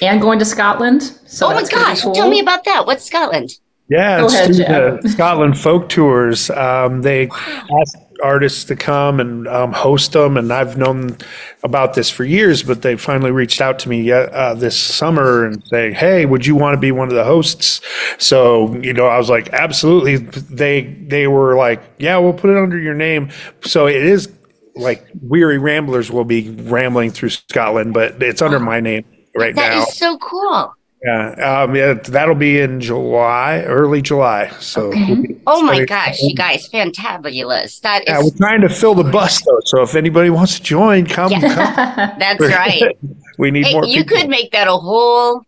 and 0.01 0.21
going 0.21 0.39
to 0.39 0.45
Scotland. 0.45 1.03
So 1.25 1.47
oh 1.47 1.49
my 1.49 1.55
that's 1.57 1.69
gonna 1.69 1.83
be 1.85 1.89
gosh, 1.91 2.01
cool. 2.01 2.13
tell 2.13 2.29
me 2.29 2.39
about 2.39 2.63
that. 2.63 2.85
What's 2.85 3.03
Scotland? 3.05 3.51
Yeah, 3.89 4.19
Go 4.19 4.25
it's 4.25 4.33
ahead, 4.59 5.01
the 5.01 5.09
Scotland 5.09 5.57
folk 5.57 5.87
tours. 5.89 6.49
Um, 6.49 7.01
they 7.01 7.29
ask 7.29 7.97
artists 8.23 8.63
to 8.65 8.75
come 8.75 9.19
and 9.19 9.47
um, 9.47 9.71
host 9.73 10.13
them, 10.13 10.37
and 10.37 10.51
I've 10.51 10.77
known 10.77 11.17
about 11.63 11.93
this 11.93 12.09
for 12.09 12.23
years. 12.25 12.63
But 12.63 12.81
they 12.81 12.95
finally 12.95 13.31
reached 13.31 13.61
out 13.61 13.79
to 13.79 13.89
me 13.89 14.11
uh, 14.11 14.53
this 14.55 14.77
summer 14.77 15.45
and 15.45 15.63
say, 15.67 15.93
"Hey, 15.93 16.25
would 16.25 16.45
you 16.45 16.55
want 16.55 16.75
to 16.75 16.79
be 16.79 16.91
one 16.91 17.07
of 17.07 17.15
the 17.15 17.23
hosts?" 17.23 17.81
So 18.17 18.75
you 18.77 18.93
know, 18.93 19.07
I 19.07 19.17
was 19.17 19.29
like, 19.29 19.49
"Absolutely." 19.53 20.17
They 20.17 20.81
they 21.07 21.27
were 21.27 21.55
like, 21.55 21.81
"Yeah, 21.99 22.17
we'll 22.17 22.33
put 22.33 22.49
it 22.49 22.57
under 22.57 22.79
your 22.79 22.95
name." 22.95 23.29
So 23.63 23.87
it 23.87 23.95
is 24.03 24.31
like 24.75 25.07
weary 25.21 25.57
ramblers 25.57 26.11
will 26.11 26.23
be 26.25 26.49
rambling 26.51 27.11
through 27.11 27.29
Scotland, 27.29 27.93
but 27.93 28.21
it's 28.21 28.41
under 28.41 28.59
my 28.59 28.79
name 28.79 29.05
right 29.35 29.55
That 29.55 29.75
now. 29.75 29.81
is 29.83 29.97
so 29.97 30.17
cool. 30.19 30.73
Yeah, 31.07 31.61
um, 31.63 31.75
yeah, 31.75 31.93
that'll 31.93 32.35
be 32.35 32.59
in 32.59 32.81
July, 32.81 33.61
early 33.61 34.01
July. 34.01 34.49
So, 34.59 34.87
Okay. 34.87 35.13
we'll 35.13 35.37
Oh 35.47 35.63
my 35.63 35.85
gosh, 35.85 36.21
you 36.21 36.35
guys, 36.35 36.67
fantabulous. 36.69 37.79
That 37.79 38.03
Yeah, 38.05 38.19
is 38.19 38.25
we're 38.25 38.37
trying 38.37 38.59
to 38.61 38.69
fill 38.69 38.93
the 38.93 39.05
bus 39.05 39.41
though. 39.45 39.59
So 39.65 39.81
if 39.83 39.95
anybody 39.95 40.29
wants 40.29 40.57
to 40.57 40.63
join, 40.63 41.05
come. 41.05 41.31
come. 41.31 41.49
that's 42.19 42.41
right. 42.41 42.97
we 43.37 43.51
need 43.51 43.67
Hey, 43.67 43.73
more 43.73 43.85
you 43.85 44.03
people. 44.03 44.17
could 44.17 44.29
make 44.29 44.51
that 44.51 44.67
a 44.67 44.75
whole 44.75 45.43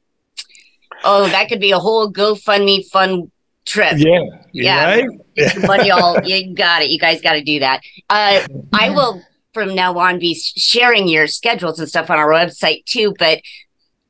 oh, 1.04 1.28
that 1.28 1.50
could 1.50 1.60
be 1.60 1.72
a 1.72 1.80
whole 1.80 2.12
GoFundMe 2.12 2.86
fun 2.90 3.30
trip. 3.66 3.96
yeah, 3.98 4.20
Yeah. 4.54 4.86
right. 4.86 5.06
but 5.68 5.86
y'all, 5.86 6.20
you 6.24 6.56
got 6.56 6.84
it. 6.84 6.90
You 6.90 7.00
guys 7.00 7.20
got 7.22 7.34
to 7.34 7.44
do 7.44 7.60
that. 7.60 7.82
Uh, 8.10 8.40
I 8.72 8.92
will 8.92 9.22
from 9.54 9.76
now 9.76 9.98
on 9.98 10.20
be 10.20 10.36
sharing 10.36 11.10
your 11.10 11.28
schedules 11.28 11.80
and 11.80 11.90
stuff 11.90 12.10
on 12.10 12.18
our 12.18 12.30
website 12.30 12.86
too. 12.86 13.14
But 13.20 13.42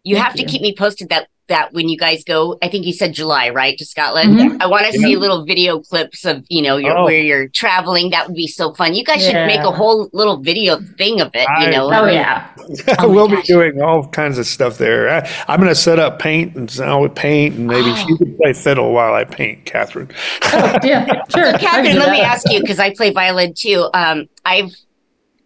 you 0.04 0.16
Thank 0.16 0.26
have 0.28 0.36
to 0.36 0.44
you. 0.44 0.48
keep 0.48 0.62
me 0.62 0.76
posted 0.78 1.10
that 1.10 1.28
that 1.50 1.74
when 1.74 1.90
you 1.90 1.98
guys 1.98 2.24
go, 2.24 2.58
I 2.64 2.70
think 2.70 2.86
you 2.86 2.94
said 2.94 3.14
July, 3.14 3.50
right, 3.50 3.78
to 3.78 3.86
Scotland. 3.86 4.36
Mhm. 4.38 4.58
I 4.62 4.68
want 4.68 4.86
to 4.88 4.94
see 4.94 5.16
little 5.18 5.46
video 5.46 5.80
clips 5.82 6.24
of 6.26 6.44
you 6.50 6.62
know 6.62 6.78
your, 6.78 6.98
Oh. 6.98 7.06
where 7.06 7.20
you're 7.20 7.48
traveling. 7.50 8.12
That 8.12 8.28
would 8.28 8.36
be 8.36 8.48
so 8.48 8.74
fun. 8.74 8.94
You 8.96 9.04
guys 9.04 9.24
should 9.26 9.34
make 9.46 9.60
a 9.60 9.72
whole 9.72 10.10
little 10.14 10.38
video 10.38 10.80
thing 10.98 11.22
of 11.22 11.30
it. 11.34 11.42
You 11.60 11.68
I- 11.68 11.70
know. 11.70 11.92
oh 11.94 12.06
yeah. 12.08 12.48
Oh 13.00 13.10
we'll 13.10 13.28
be 13.28 13.42
doing 13.42 13.82
all 13.82 14.08
kinds 14.08 14.38
of 14.38 14.46
stuff 14.46 14.78
there. 14.78 15.10
I, 15.10 15.30
I'm 15.48 15.60
going 15.60 15.70
to 15.70 15.76
set 15.76 16.00
up 16.00 16.20
paint 16.20 16.56
and 16.56 16.70
so 16.70 17.02
with 17.02 17.16
paint, 17.16 17.56
and 17.56 17.68
maybe 17.68 17.90
Oh. 17.92 18.06
you 18.08 18.18
can 18.18 18.38
play 18.38 18.54
fiddle 18.54 18.94
while 18.94 19.14
I 19.14 19.24
paint, 19.26 19.66
Kathryn. 19.66 20.12
Oh, 20.44 20.78
yeah. 20.84 21.06
Sure. 21.36 21.48
I 21.48 21.58
can 21.58 21.86
Kathryn, 21.86 21.94
do 21.94 22.00
let 22.00 22.12
me 22.12 22.22
ask 22.22 22.50
you 22.52 22.60
because 22.62 22.80
I 22.80 22.94
play 22.94 23.12
violin 23.12 23.54
too. 23.56 23.88
Um, 23.94 24.28
I've 24.46 24.72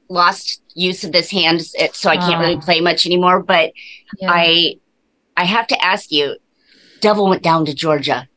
lost 0.10 0.62
use 0.76 1.04
of 1.04 1.12
this 1.12 1.30
hand, 1.32 1.62
so 1.62 2.10
I 2.10 2.18
can't 2.18 2.36
Oh. 2.36 2.40
really 2.40 2.58
play 2.58 2.82
much 2.82 3.06
anymore. 3.06 3.42
But 3.44 3.72
Yeah. 4.20 4.32
I, 4.32 4.76
I 5.38 5.46
have 5.46 5.68
to 5.68 5.84
ask 5.84 6.12
you. 6.12 6.36
Devil 7.02 7.28
went 7.30 7.44
down 7.44 7.66
to 7.66 7.74
Georgia. 7.74 8.28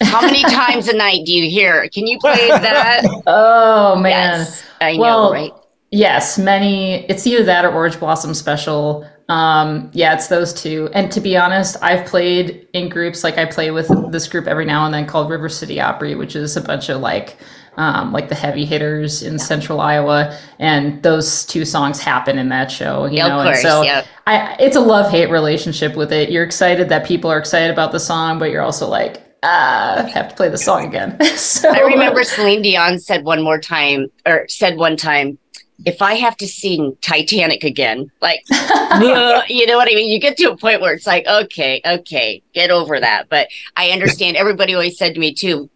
How 0.00 0.20
many 0.20 0.42
times 0.54 0.88
a 0.88 0.96
night 0.96 1.24
do 1.24 1.32
you 1.32 1.50
hear? 1.50 1.88
Can 1.88 2.06
you 2.06 2.18
play 2.18 2.48
that? 2.48 3.02
Oh 3.26 3.96
man. 3.96 4.40
Yes, 4.40 4.64
I 4.80 4.94
know, 4.94 5.00
Well, 5.00 5.32
right? 5.32 5.52
Yes, 5.90 6.38
many. 6.38 7.04
It's 7.06 7.26
either 7.26 7.44
that 7.44 7.64
or 7.64 7.72
Orange 7.72 7.98
Blossom 8.00 8.32
Special. 8.34 9.06
Um, 9.28 9.90
yeah, 9.92 10.14
it's 10.14 10.28
those 10.28 10.52
two. 10.54 10.88
And 10.94 11.10
to 11.12 11.20
be 11.20 11.36
honest, 11.36 11.76
I've 11.82 12.06
played 12.06 12.66
in 12.72 12.88
groups 12.88 13.22
like 13.24 13.38
I 13.38 13.44
play 13.44 13.70
with 13.70 13.88
this 14.10 14.26
group 14.26 14.46
every 14.46 14.64
now 14.64 14.84
and 14.84 14.94
then 14.94 15.06
called 15.06 15.30
River 15.30 15.48
City 15.48 15.80
Opry, 15.80 16.14
which 16.14 16.34
is 16.34 16.56
a 16.56 16.60
bunch 16.60 16.88
of 16.88 17.00
like 17.00 17.36
um, 17.76 18.12
like 18.12 18.28
the 18.28 18.34
heavy 18.34 18.64
hitters 18.64 19.22
in 19.22 19.38
Central 19.38 19.80
Iowa, 19.80 20.38
and 20.58 21.02
those 21.02 21.44
two 21.46 21.64
songs 21.64 22.00
happen 22.00 22.38
in 22.38 22.48
that 22.50 22.70
show. 22.70 23.06
You 23.06 23.16
Yeah, 23.16 23.28
know, 23.28 23.40
of 23.40 23.46
and 23.46 23.56
so 23.56 23.82
yeah. 23.82 24.06
I, 24.26 24.56
it's 24.60 24.76
a 24.76 24.80
love 24.80 25.10
hate 25.10 25.30
relationship 25.30 25.96
with 25.96 26.12
it. 26.12 26.30
You're 26.30 26.44
excited 26.44 26.88
that 26.90 27.06
people 27.06 27.30
are 27.30 27.38
excited 27.38 27.70
about 27.70 27.92
the 27.92 28.00
song, 28.00 28.38
but 28.38 28.50
you're 28.50 28.62
also 28.62 28.88
like, 28.88 29.22
ah, 29.42 30.04
I 30.04 30.08
have 30.10 30.28
to 30.28 30.34
play 30.34 30.48
the 30.48 30.58
song 30.58 30.86
again. 30.86 31.18
so 31.36 31.70
I 31.70 31.80
remember 31.80 32.24
Celine 32.24 32.62
Dion 32.62 32.98
said 32.98 33.24
one 33.24 33.42
more 33.42 33.58
time, 33.58 34.08
or 34.26 34.46
said 34.48 34.76
one 34.76 34.96
time, 34.96 35.38
if 35.84 36.00
I 36.00 36.14
have 36.14 36.36
to 36.38 36.46
sing 36.46 36.96
Titanic 37.00 37.64
again, 37.64 38.10
like, 38.20 38.42
you 38.50 39.66
know 39.66 39.76
what 39.76 39.88
I 39.90 39.94
mean? 39.94 40.10
You 40.10 40.20
get 40.20 40.36
to 40.38 40.50
a 40.50 40.56
point 40.56 40.80
where 40.80 40.94
it's 40.94 41.06
like, 41.06 41.26
okay, 41.26 41.80
okay, 41.84 42.42
get 42.54 42.70
over 42.70 43.00
that. 43.00 43.28
But 43.28 43.48
I 43.76 43.90
understand 43.90 44.36
everybody 44.36 44.74
always 44.74 44.98
said 44.98 45.14
to 45.14 45.20
me 45.20 45.34
too, 45.34 45.70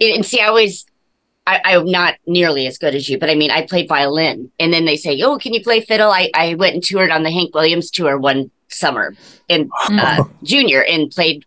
and 0.00 0.24
see, 0.24 0.40
I 0.40 0.48
always, 0.48 0.86
I, 1.46 1.60
I'm 1.64 1.84
not 1.90 2.14
nearly 2.26 2.66
as 2.66 2.78
good 2.78 2.94
as 2.94 3.08
you, 3.08 3.18
but 3.18 3.28
I 3.28 3.34
mean, 3.34 3.50
I 3.50 3.66
played 3.66 3.88
violin 3.88 4.50
and 4.58 4.72
then 4.72 4.86
they 4.86 4.96
say, 4.96 5.20
oh, 5.22 5.36
can 5.38 5.52
you 5.52 5.62
play 5.62 5.80
fiddle? 5.80 6.10
I, 6.10 6.30
I 6.34 6.54
went 6.54 6.74
and 6.74 6.82
toured 6.82 7.10
on 7.10 7.22
the 7.22 7.30
Hank 7.30 7.54
Williams 7.54 7.90
tour 7.90 8.18
one 8.18 8.50
summer 8.68 9.14
in 9.48 9.68
uh, 9.90 10.24
junior 10.42 10.82
and 10.84 11.10
played 11.10 11.44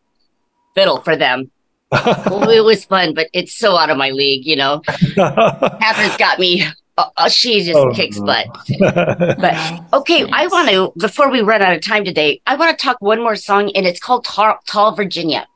fiddle 0.76 1.02
for 1.02 1.16
them. 1.16 1.50
Well, 1.92 2.50
it 2.50 2.64
was 2.64 2.86
fun, 2.86 3.14
but 3.14 3.30
it's 3.34 3.56
so 3.56 3.78
out 3.78 3.90
of 3.90 3.98
my 3.98 4.10
league, 4.10 4.46
you 4.46 4.56
know. 4.56 4.82
Kathryn's 4.88 6.18
got 6.18 6.38
me. 6.38 6.64
Uh, 6.98 7.10
uh, 7.16 7.30
she 7.30 7.64
just 7.64 7.78
Oh, 7.78 7.92
kicks 7.94 8.20
butt. 8.20 8.48
But 8.80 9.82
okay, 9.94 10.28
I 10.32 10.48
want 10.48 10.70
to 10.70 10.92
before 11.00 11.32
we 11.32 11.42
run 11.42 11.62
out 11.62 11.74
of 11.76 11.82
time 11.82 12.04
today. 12.04 12.42
I 12.46 12.56
want 12.56 12.78
to 12.78 12.84
talk 12.84 12.98
one 13.00 13.22
more 13.22 13.36
song, 13.36 13.72
and 13.74 13.86
it's 13.86 14.00
called 14.00 14.26
Tall, 14.26 14.60
Tall 14.66 14.96
Virginia. 14.96 15.48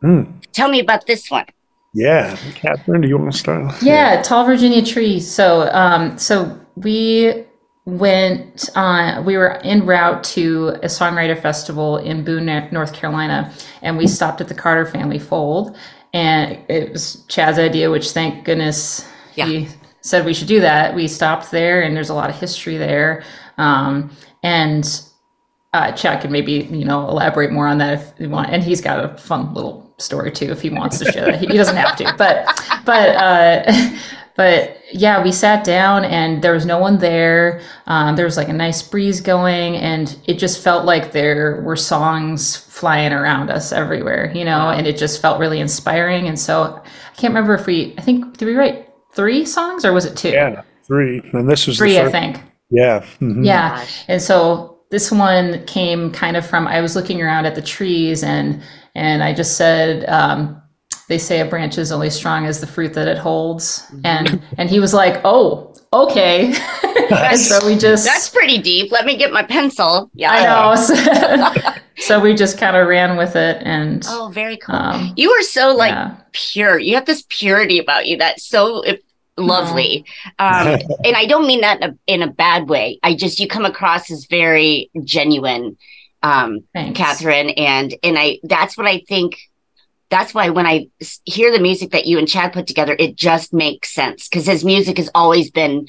Hmm. 0.00 0.22
Tell 0.52 0.68
me 0.68 0.80
about 0.80 1.06
this 1.06 1.30
one. 1.30 1.44
Yeah, 1.92 2.36
Kathryn, 2.54 3.02
do 3.02 3.08
you 3.08 3.18
want 3.18 3.32
to 3.32 3.38
start? 3.38 3.82
Yeah, 3.82 4.22
tall 4.22 4.44
Virginia 4.44 4.84
tree. 4.84 5.18
So, 5.20 5.68
um, 5.72 6.16
so 6.18 6.58
we 6.76 7.44
went 7.84 8.68
on. 8.76 9.24
We 9.24 9.36
were 9.36 9.56
en 9.64 9.84
route 9.84 10.22
to 10.24 10.68
a 10.82 10.86
songwriter 10.86 11.40
festival 11.40 11.96
in 11.96 12.24
Boone, 12.24 12.68
North 12.70 12.92
Carolina, 12.92 13.52
and 13.82 13.98
we 13.98 14.06
stopped 14.06 14.40
at 14.40 14.48
the 14.48 14.54
Carter 14.54 14.86
Family 14.86 15.18
Fold. 15.18 15.76
And 16.12 16.58
it 16.68 16.92
was 16.92 17.24
Chad's 17.28 17.58
idea, 17.58 17.90
which 17.90 18.10
thank 18.10 18.44
goodness 18.44 19.08
Yeah. 19.34 19.46
he 19.46 19.68
said 20.02 20.24
we 20.24 20.34
should 20.34 20.48
do 20.48 20.60
that. 20.60 20.94
We 20.94 21.08
stopped 21.08 21.50
there, 21.50 21.82
and 21.82 21.96
there's 21.96 22.10
a 22.10 22.14
lot 22.14 22.30
of 22.30 22.36
history 22.38 22.76
there. 22.76 23.24
Um, 23.58 24.10
and 24.42 25.02
uh, 25.72 25.92
Chad 25.92 26.20
could 26.20 26.30
maybe 26.30 26.52
you 26.70 26.84
know 26.84 27.08
elaborate 27.08 27.50
more 27.52 27.66
on 27.66 27.78
that 27.78 27.94
if 27.94 28.12
you 28.20 28.28
want. 28.28 28.50
And 28.50 28.62
he's 28.62 28.80
got 28.80 29.04
a 29.04 29.16
fun 29.18 29.54
little 29.54 29.89
story 30.00 30.30
too 30.32 30.50
if 30.50 30.60
he 30.60 30.70
wants 30.70 30.98
to 30.98 31.10
share 31.12 31.26
that. 31.26 31.40
He, 31.40 31.46
he 31.46 31.56
doesn't 31.56 31.76
have 31.76 31.96
to, 31.96 32.14
but 32.16 32.46
but 32.84 33.08
uh, 33.16 33.90
but 34.36 34.78
yeah, 34.92 35.22
we 35.22 35.32
sat 35.32 35.64
down 35.64 36.04
and 36.04 36.42
there 36.42 36.52
was 36.52 36.66
no 36.66 36.78
one 36.78 36.98
there. 36.98 37.60
Um, 37.86 38.16
there 38.16 38.24
was 38.24 38.36
like 38.36 38.48
a 38.48 38.52
nice 38.52 38.82
breeze 38.82 39.20
going, 39.20 39.76
and 39.76 40.16
it 40.26 40.38
just 40.38 40.62
felt 40.62 40.84
like 40.84 41.12
there 41.12 41.60
were 41.62 41.76
songs 41.76 42.56
flying 42.56 43.12
around 43.12 43.50
us 43.50 43.72
everywhere, 43.72 44.32
you 44.34 44.44
know. 44.44 44.70
And 44.70 44.86
it 44.86 44.96
just 44.96 45.20
felt 45.20 45.38
really 45.38 45.60
inspiring. 45.60 46.26
And 46.26 46.38
so 46.38 46.82
I 46.82 47.16
can't 47.16 47.32
remember 47.34 47.54
if 47.54 47.66
we. 47.66 47.94
I 47.98 48.02
think 48.02 48.38
did 48.38 48.46
we 48.46 48.54
write 48.54 48.88
three 49.12 49.44
songs 49.44 49.84
or 49.84 49.92
was 49.92 50.04
it 50.04 50.16
two? 50.16 50.30
Yeah, 50.30 50.62
three. 50.84 51.20
And 51.32 51.48
this 51.48 51.66
was 51.66 51.78
Three, 51.78 51.94
the 51.94 52.04
I 52.04 52.10
think. 52.10 52.40
Yeah. 52.70 53.04
mhm. 53.20 53.44
Yeah. 53.44 53.84
And 54.08 54.22
so 54.22 54.78
this 54.90 55.10
one 55.12 55.64
came 55.66 56.10
kind 56.12 56.36
of 56.36 56.46
from 56.46 56.66
I 56.66 56.80
was 56.80 56.96
looking 56.96 57.22
around 57.22 57.46
at 57.46 57.54
the 57.54 57.62
trees 57.62 58.22
and 58.22 58.62
and 59.00 59.22
I 59.22 59.32
just 59.32 59.56
said, 59.56 60.08
um, 60.08 60.60
they 61.08 61.18
say 61.18 61.40
a 61.40 61.44
branch 61.44 61.78
is 61.78 61.90
only 61.90 62.10
strong 62.10 62.46
as 62.46 62.60
the 62.60 62.66
fruit 62.66 62.94
that 62.94 63.08
it 63.08 63.18
holds. 63.18 63.90
And 64.04 64.42
and 64.58 64.70
he 64.70 64.78
was 64.78 64.94
like, 64.94 65.20
Oh, 65.24 65.74
okay. 65.92 66.54
and 67.10 67.38
so 67.38 67.66
we 67.66 67.76
just 67.76 68.04
That's 68.04 68.28
pretty 68.28 68.58
deep. 68.58 68.92
Let 68.92 69.06
me 69.06 69.16
get 69.16 69.32
my 69.32 69.42
pencil. 69.42 70.10
Yeah. 70.14 70.30
I 70.30 70.42
know. 70.44 70.76
So, 70.76 71.80
so 72.06 72.20
we 72.20 72.34
just 72.34 72.58
kind 72.58 72.76
of 72.76 72.86
ran 72.86 73.16
with 73.16 73.34
it 73.34 73.60
and 73.62 74.04
Oh, 74.06 74.30
very 74.32 74.56
cool. 74.58 74.76
um, 74.76 75.12
you 75.16 75.30
are 75.32 75.42
so 75.42 75.74
like 75.74 75.90
yeah. 75.90 76.16
pure. 76.30 76.78
You 76.78 76.94
have 76.94 77.06
this 77.06 77.24
purity 77.28 77.80
about 77.80 78.06
you 78.06 78.16
that's 78.16 78.44
so 78.46 78.84
lovely. 79.36 80.04
Um, 80.38 80.78
and 81.04 81.16
I 81.16 81.26
don't 81.26 81.46
mean 81.46 81.62
that 81.62 81.82
in 81.82 81.90
a, 81.90 81.98
in 82.06 82.22
a 82.22 82.30
bad 82.32 82.68
way. 82.68 83.00
I 83.02 83.14
just 83.14 83.40
you 83.40 83.48
come 83.48 83.64
across 83.64 84.10
as 84.10 84.26
very 84.26 84.90
genuine, 85.02 85.76
um, 86.22 86.64
Thanks. 86.72 86.98
Kathryn, 86.98 87.52
and 87.56 87.94
and 88.02 88.18
I 88.18 88.40
that's 88.42 88.76
what 88.76 88.86
I 88.86 89.02
think. 89.08 89.38
That's 90.10 90.34
why 90.34 90.50
when 90.50 90.66
I 90.66 90.88
hear 91.24 91.52
the 91.52 91.60
music 91.60 91.92
that 91.92 92.06
you 92.06 92.18
and 92.18 92.26
Chad 92.26 92.52
put 92.52 92.66
together, 92.66 92.96
it 92.98 93.14
just 93.14 93.52
makes 93.52 93.94
sense 93.94 94.28
because 94.28 94.44
his 94.44 94.64
music 94.64 94.96
has 94.96 95.08
always 95.14 95.52
been 95.52 95.86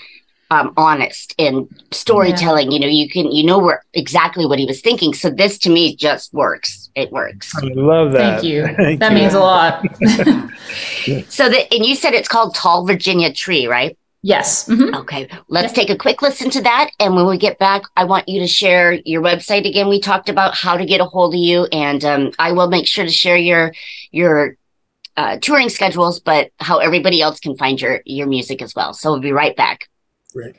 um, 0.51 0.73
honest 0.77 1.33
and 1.39 1.67
storytelling. 1.91 2.71
You 2.71 2.79
know, 2.79 2.87
you 2.87 3.09
can 3.09 3.31
you 3.31 3.43
know 3.43 3.57
where 3.57 3.83
exactly 3.93 4.45
what 4.45 4.59
he 4.59 4.65
was 4.65 4.81
thinking. 4.81 5.13
So 5.13 5.29
this 5.31 5.57
to 5.59 5.69
me 5.69 5.95
just 5.95 6.33
works. 6.33 6.89
It 6.93 7.11
works. 7.11 7.51
I 7.55 7.61
love 7.73 8.11
that. 8.11 8.41
Thank 8.41 8.43
you. 8.43 8.67
Thank 8.77 8.99
that 8.99 9.11
you. 9.13 9.17
means 9.17 9.33
a 9.33 9.39
lot. 9.39 9.85
So 11.29 11.49
that 11.49 11.73
and 11.73 11.83
you 11.83 11.95
said 11.95 12.13
it's 12.13 12.27
called 12.27 12.53
Tall 12.53 12.85
Virginia 12.85 13.33
Tree, 13.33 13.65
right? 13.65 13.97
Yes. 14.21 14.67
Mhm. 14.67 14.95
Okay, 15.01 15.27
let's 15.47 15.73
take 15.73 15.89
a 15.89 15.97
quick 15.97 16.21
listen 16.21 16.49
to 16.51 16.61
that. 16.61 16.91
And 16.99 17.15
when 17.15 17.27
we 17.27 17.37
get 17.37 17.59
back, 17.59 17.83
I 17.95 18.05
want 18.05 18.29
you 18.29 18.39
to 18.41 18.47
share 18.47 18.93
your 19.05 19.21
website 19.21 19.67
again. 19.67 19.89
We 19.89 19.99
talked 19.99 20.29
about 20.29 20.55
how 20.55 20.77
to 20.77 20.85
get 20.85 21.01
a 21.01 21.05
hold 21.05 21.33
of 21.33 21.39
you, 21.39 21.65
and 21.71 22.03
um, 22.05 22.31
I 22.39 22.51
will 22.51 22.67
make 22.67 22.87
sure 22.87 23.05
to 23.05 23.11
share 23.11 23.37
your 23.37 23.73
your 24.11 24.57
uh, 25.17 25.37
touring 25.37 25.69
schedules, 25.69 26.19
but 26.19 26.51
how 26.59 26.79
everybody 26.79 27.21
else 27.21 27.39
can 27.39 27.57
find 27.57 27.81
your 27.81 28.01
your 28.05 28.27
music 28.27 28.61
as 28.61 28.75
well. 28.75 28.93
So 28.93 29.11
we'll 29.11 29.19
be 29.19 29.33
right 29.33 29.55
back. 29.55 29.89
Great. 30.33 30.55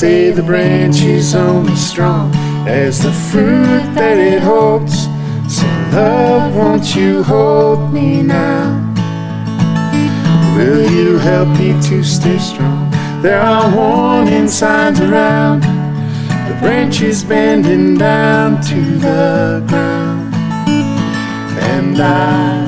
Say 0.00 0.30
the 0.30 0.42
branch 0.42 1.02
is 1.02 1.34
only 1.34 1.76
strong 1.76 2.34
as 2.66 3.02
the 3.02 3.12
fruit 3.12 3.84
that 3.94 4.16
it 4.16 4.40
holds. 4.40 4.94
So 5.54 5.66
love, 5.92 6.56
won't 6.56 6.96
you 6.96 7.22
hold 7.22 7.92
me 7.92 8.22
now? 8.22 8.80
Will 10.56 10.90
you 10.90 11.18
help 11.18 11.48
me 11.48 11.78
to 11.88 12.02
stay 12.02 12.38
strong? 12.38 12.90
There 13.20 13.42
are 13.42 13.68
warning 13.76 14.48
signs 14.48 15.00
around. 15.00 15.60
The 16.48 16.56
branches 16.62 17.22
bending 17.22 17.98
down 17.98 18.62
to 18.70 18.80
the 19.06 19.62
ground. 19.68 20.34
And 21.74 22.00
I've 22.00 22.59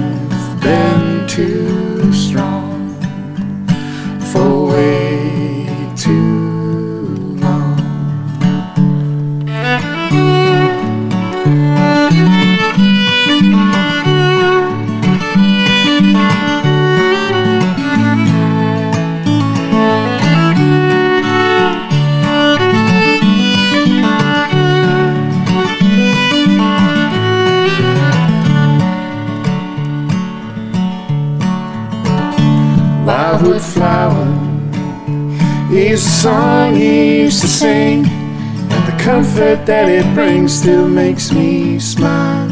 is 35.93 36.05
the 36.05 36.11
song 36.11 36.75
he 36.75 37.21
used 37.21 37.43
to 37.43 37.47
sing, 37.47 38.07
and 38.07 38.83
the 38.89 38.97
comfort 39.03 39.67
that 39.67 39.91
it 39.91 40.07
brings 40.15 40.51
still 40.51 40.89
makes 40.89 41.31
me 41.31 41.79
smile. 41.79 42.49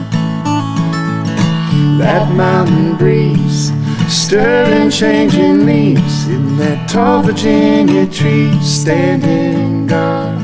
That 1.97 2.31
mountain 2.35 2.99
breeze, 2.99 3.73
stirring, 4.09 4.91
changing 4.91 5.65
leaves 5.65 6.29
in 6.29 6.59
that 6.59 6.87
tall 6.91 7.23
Virginia 7.23 8.07
tree, 8.07 8.53
standing 8.61 9.87
guard. 9.87 10.37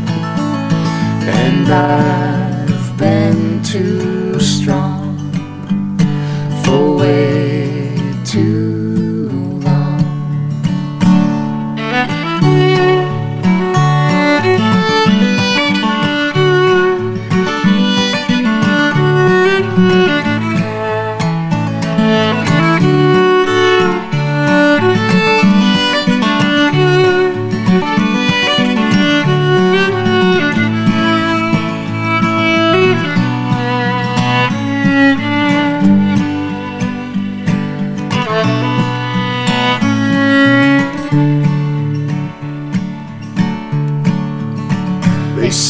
And 1.45 1.69
I've 1.69 2.97
been 2.97 3.46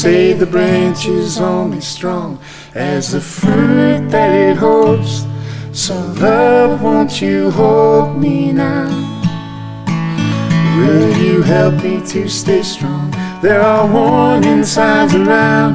say 0.07 0.33
the 0.33 0.47
branch 0.47 1.09
is 1.09 1.41
only 1.41 1.81
strong 1.81 2.39
as 2.77 3.11
the 3.11 3.21
fruit 3.21 4.09
that 4.09 4.31
it 4.33 4.57
holds. 4.57 5.27
So, 5.73 5.95
love, 6.21 6.81
won't 6.81 7.21
you 7.21 7.51
hold 7.51 8.17
me 8.17 8.53
now? 8.53 8.89
Will 10.79 11.11
you 11.25 11.43
help 11.43 11.75
me 11.83 11.95
to 12.13 12.29
stay 12.29 12.63
strong? 12.63 13.11
There 13.43 13.61
are 13.61 13.85
warning 13.99 14.65
signs 14.65 15.13
around. 15.17 15.75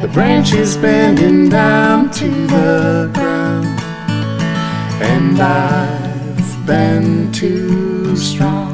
The 0.00 0.08
branch 0.08 0.54
is 0.54 0.78
bending 0.78 1.50
down 1.50 2.10
to 2.20 2.28
the 2.56 3.10
ground. 3.12 3.66
And 5.12 5.38
I've 5.38 6.66
been 6.66 7.30
too 7.32 8.16
strong 8.16 8.71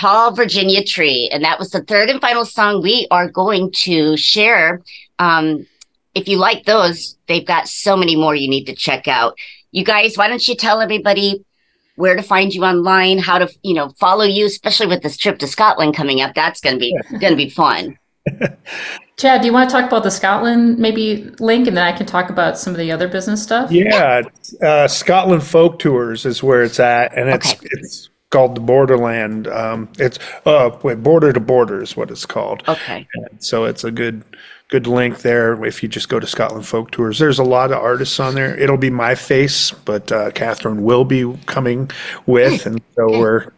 Tall 0.00 0.32
Virginia 0.34 0.82
Tree. 0.82 1.28
And 1.30 1.44
that 1.44 1.58
was 1.58 1.70
the 1.70 1.82
third 1.82 2.08
and 2.08 2.22
final 2.22 2.46
song 2.46 2.82
we 2.82 3.06
are 3.10 3.28
going 3.28 3.70
to 3.72 4.16
share. 4.16 4.80
Um, 5.18 5.66
if 6.14 6.26
you 6.26 6.38
like 6.38 6.64
those, 6.64 7.18
they've 7.28 7.46
got 7.46 7.68
so 7.68 7.98
many 7.98 8.16
more 8.16 8.34
you 8.34 8.48
need 8.48 8.64
to 8.64 8.74
check 8.74 9.06
out. 9.06 9.36
You 9.72 9.84
guys, 9.84 10.16
why 10.16 10.28
don't 10.28 10.46
you 10.48 10.56
tell 10.56 10.80
everybody 10.80 11.44
where 11.96 12.16
to 12.16 12.22
find 12.22 12.54
you 12.54 12.64
online, 12.64 13.18
how 13.18 13.38
to, 13.38 13.48
you 13.62 13.74
know, 13.74 13.90
follow 14.00 14.24
you, 14.24 14.46
especially 14.46 14.86
with 14.86 15.02
this 15.02 15.18
trip 15.18 15.38
to 15.40 15.46
Scotland 15.46 15.94
coming 15.94 16.22
up. 16.22 16.34
That's 16.34 16.60
going 16.60 16.76
to 16.76 16.80
be 16.80 16.96
going 17.10 17.32
to 17.32 17.36
be 17.36 17.50
fun. 17.50 17.98
Chad, 19.18 19.42
do 19.42 19.46
you 19.48 19.52
want 19.52 19.68
to 19.68 19.76
talk 19.76 19.86
about 19.86 20.02
the 20.02 20.10
Scotland 20.10 20.78
maybe 20.78 21.30
link, 21.40 21.68
and 21.68 21.76
then 21.76 21.84
I 21.86 21.92
can 21.92 22.06
talk 22.06 22.30
about 22.30 22.58
some 22.58 22.72
of 22.72 22.78
the 22.78 22.90
other 22.90 23.06
business 23.06 23.42
stuff? 23.42 23.70
Yeah, 23.70 24.22
uh, 24.62 24.88
Scotland 24.88 25.42
Folk 25.42 25.78
Tours 25.78 26.24
is 26.24 26.42
where 26.42 26.62
it's 26.62 26.80
at, 26.80 27.16
and 27.16 27.28
it's 27.28 27.52
Okay. 27.52 27.68
it's 27.72 28.09
called 28.30 28.54
the 28.54 28.60
Borderland. 28.60 29.48
Um, 29.48 29.88
it's 29.98 30.18
uh, 30.46 30.76
wait, 30.82 31.02
Border 31.02 31.32
to 31.32 31.40
Border 31.40 31.82
is 31.82 31.96
what 31.96 32.10
it's 32.10 32.26
called. 32.26 32.62
Okay. 32.68 33.06
And 33.14 33.42
so 33.42 33.64
it's 33.64 33.84
a 33.84 33.90
good 33.90 34.24
good 34.68 34.86
link 34.86 35.22
there 35.22 35.62
if 35.64 35.82
you 35.82 35.88
just 35.88 36.08
go 36.08 36.20
to 36.20 36.26
Scotland 36.26 36.66
Folk 36.66 36.92
Tours. 36.92 37.18
There's 37.18 37.40
a 37.40 37.44
lot 37.44 37.72
of 37.72 37.78
artists 37.78 38.18
on 38.20 38.34
there. 38.36 38.56
It'll 38.56 38.76
be 38.76 38.90
my 38.90 39.16
face, 39.16 39.72
but 39.72 40.10
uh, 40.12 40.30
Kathryn 40.30 40.80
will 40.80 41.04
be 41.04 41.36
coming 41.46 41.90
with, 42.26 42.66
and 42.66 42.80
so 42.94 43.18
we're 43.18 43.52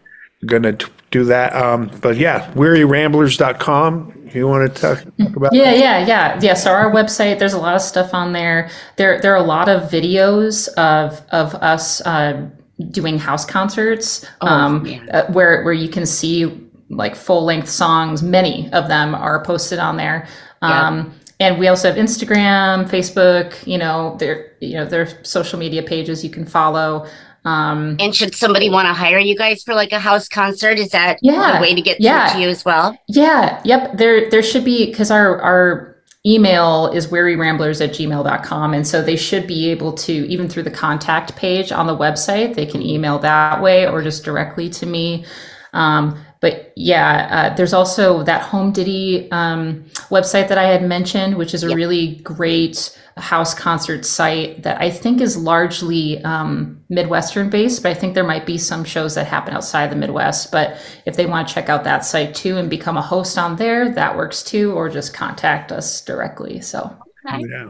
gonna 0.47 0.73
t- 0.73 0.87
do 1.11 1.25
that. 1.25 1.55
Um, 1.55 1.91
but 2.01 2.17
yeah, 2.17 2.51
wearyramblers.com. 2.53 4.31
You 4.33 4.49
want 4.49 4.75
to 4.75 4.81
talk, 4.81 5.05
talk 5.19 5.37
about? 5.37 5.53
Yeah, 5.53 5.75
yeah, 5.75 6.07
yeah, 6.07 6.41
yeah. 6.41 6.55
So 6.55 6.73
our 6.73 6.91
website, 6.91 7.39
there's 7.39 7.53
a 7.53 7.59
lot 7.59 7.75
of 7.75 7.83
stuff 7.83 8.15
on 8.15 8.33
there. 8.33 8.71
There, 8.97 9.21
there 9.21 9.35
are 9.35 9.37
a 9.37 9.47
lot 9.47 9.69
of 9.69 9.91
videos 9.91 10.69
of 10.79 11.21
of 11.31 11.55
us 11.57 12.01
uh, 12.01 12.49
doing 12.91 13.19
house 13.19 13.45
concerts, 13.45 14.27
um, 14.41 14.87
yeah. 14.87 15.05
uh, 15.13 15.33
where 15.33 15.63
where 15.65 15.73
you 15.75 15.89
can 15.89 16.07
see 16.07 16.69
like 16.89 17.15
full 17.17 17.45
length 17.45 17.69
songs. 17.69 18.23
Many 18.23 18.71
of 18.73 18.89
them 18.89 19.15
are 19.15 19.43
posted 19.45 19.79
on 19.79 19.97
there. 19.97 20.27
Um, 20.63 21.15
And 21.41 21.59
we 21.59 21.67
also 21.67 21.89
have 21.89 21.97
Instagram, 21.99 22.89
Facebook. 22.89 23.67
You 23.67 23.79
know, 23.79 24.17
there, 24.21 24.53
you 24.61 24.75
know, 24.75 24.85
there 24.85 25.03
are 25.03 25.25
social 25.25 25.59
media 25.59 25.83
pages 25.83 26.23
you 26.23 26.31
can 26.31 26.47
follow. 26.47 27.07
Um, 27.45 27.97
And 27.99 28.15
should 28.15 28.35
somebody 28.37 28.71
want 28.71 28.87
to 28.87 28.93
hire 28.95 29.19
you 29.19 29.37
guys 29.37 29.65
for 29.65 29.75
like 29.75 29.91
a 29.91 29.99
house 29.99 30.29
concert, 30.29 30.79
is 30.79 30.91
that 30.91 31.19
Yeah, 31.21 31.59
a 31.59 31.61
way 31.61 31.75
to 31.75 31.83
get 31.83 32.01
yeah. 32.01 32.29
through 32.29 32.39
to 32.39 32.43
you 32.45 32.49
as 32.51 32.65
well? 32.65 32.97
Yeah, 33.09 33.61
yep. 33.65 33.97
There 33.97 34.31
there 34.31 34.43
should 34.43 34.65
be 34.65 34.87
because 34.87 35.11
our 35.11 35.41
our 35.43 35.92
email 36.25 36.87
is 36.89 37.09
wearyramblers 37.09 37.85
at 37.85 37.95
gmail.com. 37.95 38.75
And 38.75 38.87
so 38.87 39.03
they 39.03 39.17
should 39.17 39.47
be 39.47 39.71
able 39.71 39.93
to, 39.95 40.13
even 40.13 40.49
through 40.49 40.63
the 40.65 40.71
contact 40.71 41.35
page 41.37 41.73
on 41.73 41.87
the 41.87 41.97
website, 41.97 42.55
they 42.55 42.67
can 42.67 42.83
email 42.83 43.19
that 43.21 43.61
way 43.61 43.87
or 43.87 44.03
just 44.03 44.25
directly 44.25 44.69
to 44.71 44.87
me. 44.87 45.25
Um, 45.73 46.19
but 46.41 46.73
yeah, 46.77 47.29
uh, 47.53 47.55
there's 47.57 47.73
also 47.73 48.23
that 48.25 48.43
Home 48.43 48.73
Diddy 48.73 49.31
um, 49.31 49.85
website 50.11 50.49
that 50.49 50.59
I 50.59 50.65
had 50.65 50.83
mentioned, 50.83 51.37
which 51.37 51.55
is 51.55 51.63
a 51.65 51.69
Yep. 51.69 51.77
really 51.77 52.17
great 52.17 52.99
house 53.17 53.55
concert 53.55 54.05
site 54.05 54.63
that 54.63 54.81
I 54.81 54.91
think 54.91 55.21
is 55.21 55.37
largely 55.37 56.23
um, 56.25 56.83
Midwestern 56.89 57.51
based, 57.51 57.83
but 57.83 57.91
I 57.91 57.95
think 57.95 58.15
there 58.15 58.25
might 58.25 58.47
be 58.47 58.59
some 58.59 58.85
shows 58.85 59.15
that 59.15 59.27
happen 59.27 59.55
outside 59.55 59.91
the 59.91 59.97
Midwest. 59.97 60.51
But 60.51 60.79
if 61.07 61.17
they 61.17 61.27
want 61.27 61.47
to 61.49 61.55
check 61.55 61.69
out 61.69 61.85
that 61.85 62.05
site 62.05 62.35
too 62.35 62.57
and 62.57 62.69
become 62.71 62.97
a 62.97 63.03
host 63.03 63.39
on 63.39 63.57
there, 63.57 63.93
that 63.95 64.17
works 64.17 64.43
too, 64.43 64.73
or 64.73 64.89
just 64.89 65.15
contact 65.15 65.71
us 65.73 66.01
directly. 66.01 66.61
So 66.61 66.97
Yeah. 67.25 67.69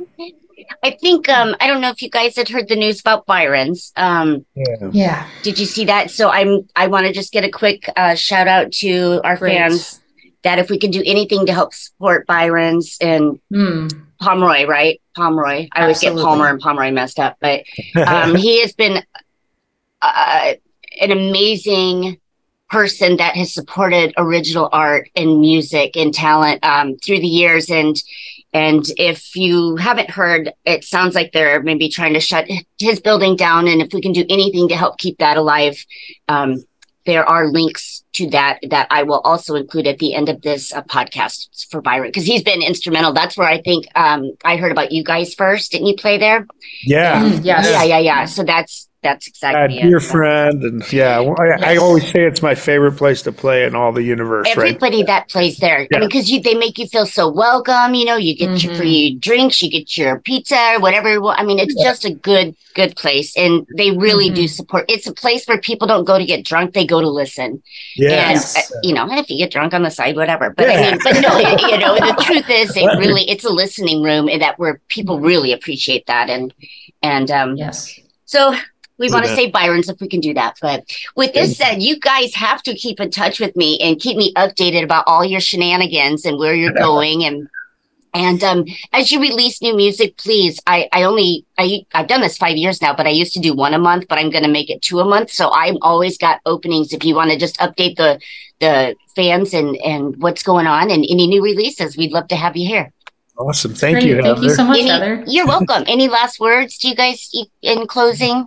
I 0.83 0.91
think 0.91 1.29
um 1.29 1.55
I 1.61 1.67
don't 1.67 1.81
know 1.81 1.91
if 1.91 2.03
you 2.03 2.11
guys 2.11 2.37
had 2.37 2.49
heard 2.49 2.69
the 2.69 2.77
news 2.77 3.01
about 3.01 3.27
Byron's. 3.27 3.93
Um 3.97 4.45
Yeah. 4.55 4.91
yeah, 4.93 5.29
did 5.43 5.59
you 5.59 5.67
see 5.67 5.85
that? 5.87 6.11
So 6.11 6.29
I'm 6.31 6.69
I 6.77 6.87
want 6.89 7.07
to 7.07 7.13
just 7.13 7.33
get 7.33 7.45
a 7.45 7.51
quick 7.51 7.89
uh 7.97 8.15
shout 8.15 8.49
out 8.49 8.73
to 8.81 9.21
our 9.25 9.37
Great. 9.37 9.53
fans 9.57 10.01
that 10.45 10.59
if 10.59 10.71
we 10.71 10.79
can 10.79 10.91
do 10.91 11.03
anything 11.07 11.47
to 11.47 11.53
help 11.53 11.73
support 11.75 12.27
Byron's 12.27 12.97
and 13.01 13.41
Mm. 13.53 14.07
Pomeroy, 14.21 14.67
right? 14.67 15.01
Pomeroy. 15.17 15.69
I 15.73 15.83
always 15.83 15.97
Absolutely. 15.97 16.21
get 16.23 16.25
Palmer 16.27 16.49
and 16.49 16.61
Pomeroy 16.61 16.91
messed 16.93 17.19
up, 17.19 17.37
but 17.41 17.65
um, 18.07 18.35
he 18.37 18.61
has 18.63 18.73
been 18.73 19.03
uh, 20.01 20.55
an 21.01 21.11
amazing 21.11 22.19
person 22.71 23.17
that 23.19 23.35
has 23.37 23.53
supported 23.53 24.15
original 24.17 24.69
art 24.73 25.11
and 25.15 25.41
music 25.41 25.97
and 25.97 26.15
talent 26.15 26.65
um, 26.65 26.97
through 26.97 27.19
the 27.21 27.27
years. 27.27 27.69
And 27.71 27.97
and 28.53 28.85
if 28.99 29.35
you 29.35 29.77
haven't 29.77 30.11
heard, 30.11 30.53
it 30.65 30.85
sounds 30.85 31.15
like 31.15 31.33
they're 31.33 31.63
maybe 31.63 31.89
trying 31.89 32.15
to 32.15 32.21
shut 32.21 32.47
his 32.79 33.01
building 33.01 33.37
down. 33.37 33.67
And 33.67 33.81
if 33.81 33.93
we 33.95 34.03
can 34.03 34.13
do 34.13 34.27
anything 34.29 34.69
to 34.69 34.77
help 34.77 34.99
keep 34.99 35.19
that 35.19 35.39
alive, 35.39 35.83
um, 36.29 36.63
there 37.07 37.29
are 37.29 37.49
links 37.49 38.05
to 38.13 38.29
that 38.31 38.61
that 38.71 38.87
I 38.91 39.03
will 39.05 39.21
also 39.21 39.55
include 39.55 39.87
at 39.87 39.99
the 39.99 40.15
end 40.15 40.29
of 40.29 40.43
this 40.43 40.73
uh, 40.73 40.83
podcast 40.83 41.69
for 41.71 41.81
Byron 41.81 42.09
because 42.09 42.27
he's 42.27 42.43
been 42.43 42.63
instrumental. 42.63 43.13
That's 43.13 43.37
where 43.37 43.49
I 43.49 43.61
think 43.63 43.87
um, 43.95 44.33
I 44.45 44.57
heard 44.57 44.71
about 44.71 44.93
you 44.93 45.03
guys 45.03 45.35
first. 45.35 45.73
Didn't 45.73 45.87
you 45.87 45.97
play 45.97 46.19
there? 46.19 46.47
Yeah. 46.85 47.23
Mm, 47.23 47.45
yes. 47.45 47.69
Yeah, 47.69 47.85
yeah, 47.85 47.99
yeah. 47.99 48.25
So 48.27 48.45
that's 48.45 48.89
that's 49.03 49.27
Uh, 49.27 49.31
exactly 49.31 49.79
it. 49.81 49.83
dear 49.89 50.01
friend, 50.01 50.63
and 50.63 50.93
yeah, 50.93 51.19
well, 51.21 51.35
I, 51.39 51.73
I 51.73 51.77
always 51.77 52.05
say 52.11 52.25
it's 52.25 52.43
my 52.43 52.55
favorite 52.55 52.97
place 52.97 53.23
to 53.23 53.33
play 53.33 53.65
in 53.65 53.75
all 53.75 53.93
the 53.93 54.03
universe, 54.03 54.47
right? 54.57 54.67
Everybody 54.69 55.03
that 55.05 55.29
plays 55.29 55.59
there, 55.59 55.87
I 55.95 55.99
mean, 55.99 56.09
because 56.09 56.31
you 56.31 56.41
they 56.41 56.55
make 56.55 56.79
you 56.79 56.87
feel 56.87 57.07
so 57.07 57.31
welcome. 57.31 57.95
You 57.95 58.05
know, 58.05 58.17
you 58.17 58.37
get 58.37 58.63
your 58.63 58.73
Mhm. 58.73 58.77
free 58.77 59.15
drinks, 59.21 59.61
you 59.63 59.71
get 59.71 59.97
your 59.97 60.21
pizza 60.21 60.75
or 60.75 60.81
whatever. 60.81 61.23
I 61.27 61.43
mean, 61.45 61.59
it's 61.59 61.75
just 61.83 62.05
a 62.05 62.15
good 62.15 62.55
good 62.75 62.97
place, 62.97 63.37
and 63.37 63.67
they 63.77 63.91
really 63.91 64.31
do 64.31 64.49
support. 64.49 64.85
It's 64.89 65.07
a 65.07 65.13
place 65.13 65.45
where 65.47 65.59
people 65.61 65.87
don't 65.87 66.05
go 66.05 66.17
to 66.19 66.25
get 66.25 66.45
drunk; 66.45 66.73
they 66.73 66.87
go 66.87 67.01
to 67.01 67.09
listen. 67.09 67.63
Yeah. 67.97 68.31
And 68.31 68.31
Yes. 68.39 68.57
uh, 68.57 68.63
you 68.83 68.95
know, 68.95 69.07
if 69.11 69.29
you 69.29 69.37
get 69.39 69.51
drunk 69.53 69.75
on 69.75 69.83
the 69.83 69.91
side, 69.91 70.17
whatever. 70.17 70.51
But 70.57 70.71
I 70.71 70.77
mean, 70.81 70.99
but 71.03 71.17
no, 71.21 71.37
it, 71.39 71.61
you 71.61 71.77
know, 71.79 71.95
the 72.01 72.15
truth 72.25 72.49
is, 72.49 72.77
it 72.77 72.95
really 72.97 73.29
it's 73.29 73.45
a 73.45 73.51
listening 73.53 74.03
room, 74.03 74.29
and 74.29 74.41
that 74.43 74.59
where 74.59 74.81
people 74.89 75.21
really 75.21 75.53
appreciate 75.53 76.07
that, 76.07 76.31
and 76.31 76.55
and 77.03 77.31
um, 77.31 77.57
Yes. 77.57 77.99
so 78.25 78.55
we 79.09 79.13
want 79.13 79.25
to 79.25 79.31
that. 79.31 79.37
say 79.37 79.51
Byron's 79.51 79.89
if 79.89 80.01
we 80.01 80.09
can 80.09 80.21
do 80.21 80.33
that. 80.35 80.57
But 80.63 80.85
with 81.17 81.33
this 81.35 81.57
said, 81.57 81.83
you 81.83 81.99
guys 81.99 82.35
have 82.35 82.63
to 82.63 82.75
keep 82.75 83.01
in 83.01 83.11
touch 83.11 83.41
with 83.41 83.55
me 83.57 83.79
and 83.81 84.01
keep 84.01 84.17
me 84.17 84.33
updated 84.35 84.83
about 84.85 85.05
all 85.07 85.25
your 85.25 85.41
shenanigans 85.41 86.25
and 86.25 86.39
where 86.39 86.55
you're 86.55 86.73
going 86.89 87.25
and 87.25 87.49
and 88.15 88.45
um, 88.45 88.67
as 88.93 89.11
you 89.11 89.21
release 89.21 89.63
new 89.63 89.75
music, 89.75 90.19
please. 90.19 90.61
I, 90.67 90.87
I 90.93 91.05
only 91.05 91.47
I 91.57 91.87
I've 91.95 92.09
done 92.09 92.21
this 92.21 92.37
five 92.37 92.57
years 92.59 92.83
now, 92.83 92.95
but 92.95 93.07
I 93.07 93.11
used 93.11 93.33
to 93.35 93.41
do 93.41 93.55
one 93.55 93.73
a 93.73 93.79
month, 93.79 94.07
but 94.09 94.19
I'm 94.19 94.29
going 94.31 94.45
to 94.45 94.51
make 94.51 94.69
it 94.69 94.83
two 94.83 95.01
a 95.01 95.05
month. 95.05 95.31
So 95.31 95.49
I've 95.51 95.77
always 95.81 96.19
got 96.19 96.41
openings. 96.45 96.93
If 96.93 97.05
you 97.05 97.15
want 97.15 97.31
to 97.31 97.39
just 97.39 97.57
update 97.59 97.97
the 97.97 98.21
the 98.61 98.95
fans 99.17 99.55
and 99.55 99.77
and 99.79 100.15
what's 100.23 100.43
going 100.43 100.67
on 100.67 100.91
and 100.91 101.05
any 101.09 101.27
new 101.27 101.43
releases, 101.43 101.97
we'd 101.97 102.13
love 102.13 102.29
to 102.29 102.37
have 102.37 102.55
you 102.55 102.67
here. 102.69 102.93
Awesome. 103.39 103.75
Thank 103.75 103.95
Great. 104.01 104.07
you, 104.09 104.23
Thank 104.23 104.43
you 104.43 104.51
so 104.51 104.65
much, 104.65 104.79
Any- 104.81 104.91
Heather. 104.91 105.25
You're 105.27 105.47
welcome. 105.47 105.85
any 105.87 106.07
last 106.09 106.39
words? 106.39 106.77
Do 106.79 106.89
you 106.89 106.95
guys 106.95 107.31
in 107.63 107.87
closing? 107.87 108.47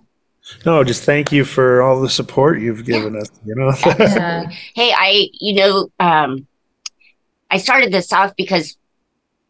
No, 0.65 0.83
just 0.83 1.03
thank 1.03 1.31
you 1.31 1.43
for 1.45 1.81
all 1.81 2.01
the 2.01 2.09
support 2.09 2.59
you've 2.61 2.85
given 2.85 3.15
us. 3.15 3.29
You 3.45 3.55
know, 3.55 3.71
Yeah. 3.85 4.49
hey 4.75 4.91
i 4.95 5.27
you 5.33 5.55
know 5.55 5.89
um 5.99 6.47
i 7.49 7.57
started 7.57 7.91
this 7.91 8.11
off 8.13 8.35
because 8.35 8.77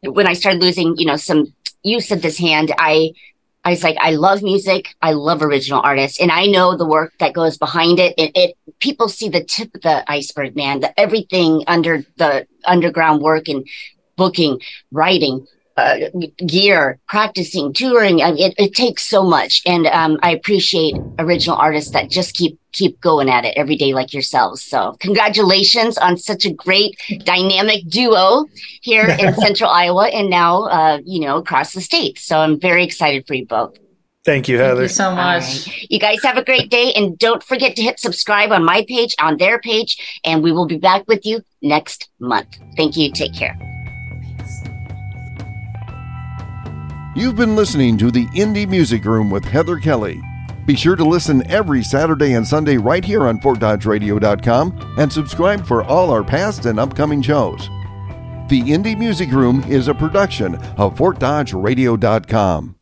when 0.03 0.27
i 0.27 0.33
started 0.33 0.61
losing 0.61 0.95
you 0.97 1.05
know 1.05 1.15
some 1.17 1.53
use 1.83 2.11
of 2.11 2.21
this 2.21 2.37
hand 2.37 2.71
i 2.77 3.11
i 3.63 3.71
was 3.71 3.83
like 3.83 3.97
i 3.99 4.11
love 4.11 4.41
music. 4.41 4.95
I 5.01 5.11
love 5.13 5.41
original 5.41 5.81
artists. 5.83 6.19
And 6.21 6.31
i 6.31 6.45
know 6.45 6.77
the 6.77 6.85
work 6.87 7.13
that 7.19 7.33
goes 7.33 7.57
behind 7.57 7.99
it. 7.99 8.13
It, 8.17 8.31
it 8.35 8.57
people 8.79 9.09
see 9.09 9.29
the 9.29 9.43
tip 9.43 9.73
of 9.75 9.81
the 9.81 10.09
iceberg 10.09 10.55
man 10.55 10.79
the 10.79 10.97
everything 10.99 11.63
under 11.67 12.03
the 12.17 12.47
underground 12.65 13.21
work 13.21 13.47
and 13.47 13.67
booking 14.15 14.61
writing 14.91 15.45
uh, 15.77 15.97
gear, 16.45 16.99
practicing, 17.07 17.73
touring. 17.73 18.21
I 18.21 18.31
mean, 18.31 18.51
it, 18.51 18.55
it 18.57 18.73
takes 18.73 19.05
so 19.05 19.23
much, 19.23 19.61
and 19.65 19.87
um, 19.87 20.17
I 20.23 20.31
appreciate 20.31 20.95
original 21.19 21.57
artists 21.57 21.91
that 21.91 22.09
just 22.09 22.33
keep 22.35 22.57
keep 22.71 22.99
going 23.01 23.29
at 23.29 23.45
it 23.45 23.53
every 23.57 23.75
day, 23.75 23.93
like 23.93 24.13
yourselves. 24.13 24.61
So, 24.61 24.95
congratulations 24.99 25.97
on 25.97 26.17
such 26.17 26.45
a 26.45 26.53
great 26.53 26.97
dynamic 27.23 27.87
duo 27.87 28.45
here 28.81 29.07
in 29.19 29.33
Central 29.45 29.69
Iowa, 29.69 30.07
and 30.07 30.29
now 30.29 30.63
uh, 30.63 30.99
you 31.03 31.19
know 31.19 31.37
across 31.37 31.73
the 31.73 31.81
state. 31.81 32.19
So, 32.19 32.39
I'm 32.39 32.59
very 32.59 32.83
excited 32.83 33.27
for 33.27 33.33
you 33.33 33.45
both. 33.45 33.77
thank 34.23 34.47
you, 34.47 34.57
Thank 34.57 34.69
Heather. 34.69 34.81
you 34.83 34.87
so 34.87 35.13
much. 35.13 35.43
right. 35.43 35.91
You 35.91 35.99
guys 35.99 36.23
have 36.23 36.37
a 36.37 36.43
great 36.45 36.69
day, 36.69 36.93
and 36.93 37.17
don't 37.19 37.43
forget 37.43 37.75
to 37.75 37.81
hit 37.81 37.99
subscribe 37.99 38.51
on 38.51 38.63
my 38.63 38.85
page, 38.87 39.13
on 39.19 39.37
their 39.37 39.59
page, 39.59 40.21
and 40.23 40.41
we 40.41 40.51
will 40.53 40.67
be 40.67 40.77
back 40.77 41.03
with 41.07 41.25
you 41.25 41.41
next 41.61 42.09
month. 42.19 42.57
Thank 42.77 42.95
you. 42.95 43.11
Take 43.11 43.33
care. 43.33 43.74
You've 47.17 47.37
been 47.37 47.55
listening 47.55 47.97
to 47.99 48.11
the 48.11 48.25
Indie 48.27 48.67
Music 48.67 49.05
Room 49.05 49.29
with 49.29 49.45
Heather 49.45 49.77
Kelly. 49.77 50.21
Be 50.65 50.75
sure 50.75 50.97
to 50.97 51.05
listen 51.05 51.49
every 51.49 51.81
Saturday 51.81 52.33
and 52.33 52.45
Sunday 52.45 52.75
right 52.75 53.05
here 53.05 53.27
on 53.27 53.39
FortDodgeRadio.com 53.39 54.95
and 54.97 55.13
subscribe 55.13 55.65
for 55.65 55.81
all 55.85 56.11
our 56.11 56.25
past 56.25 56.65
and 56.65 56.77
upcoming 56.77 57.21
shows. 57.21 57.69
The 58.49 58.61
Indie 58.61 58.97
Music 58.97 59.31
Room 59.31 59.63
is 59.69 59.87
a 59.87 59.93
production 59.93 60.55
of 60.77 60.95
FortDodgeRadio.com. 60.95 62.74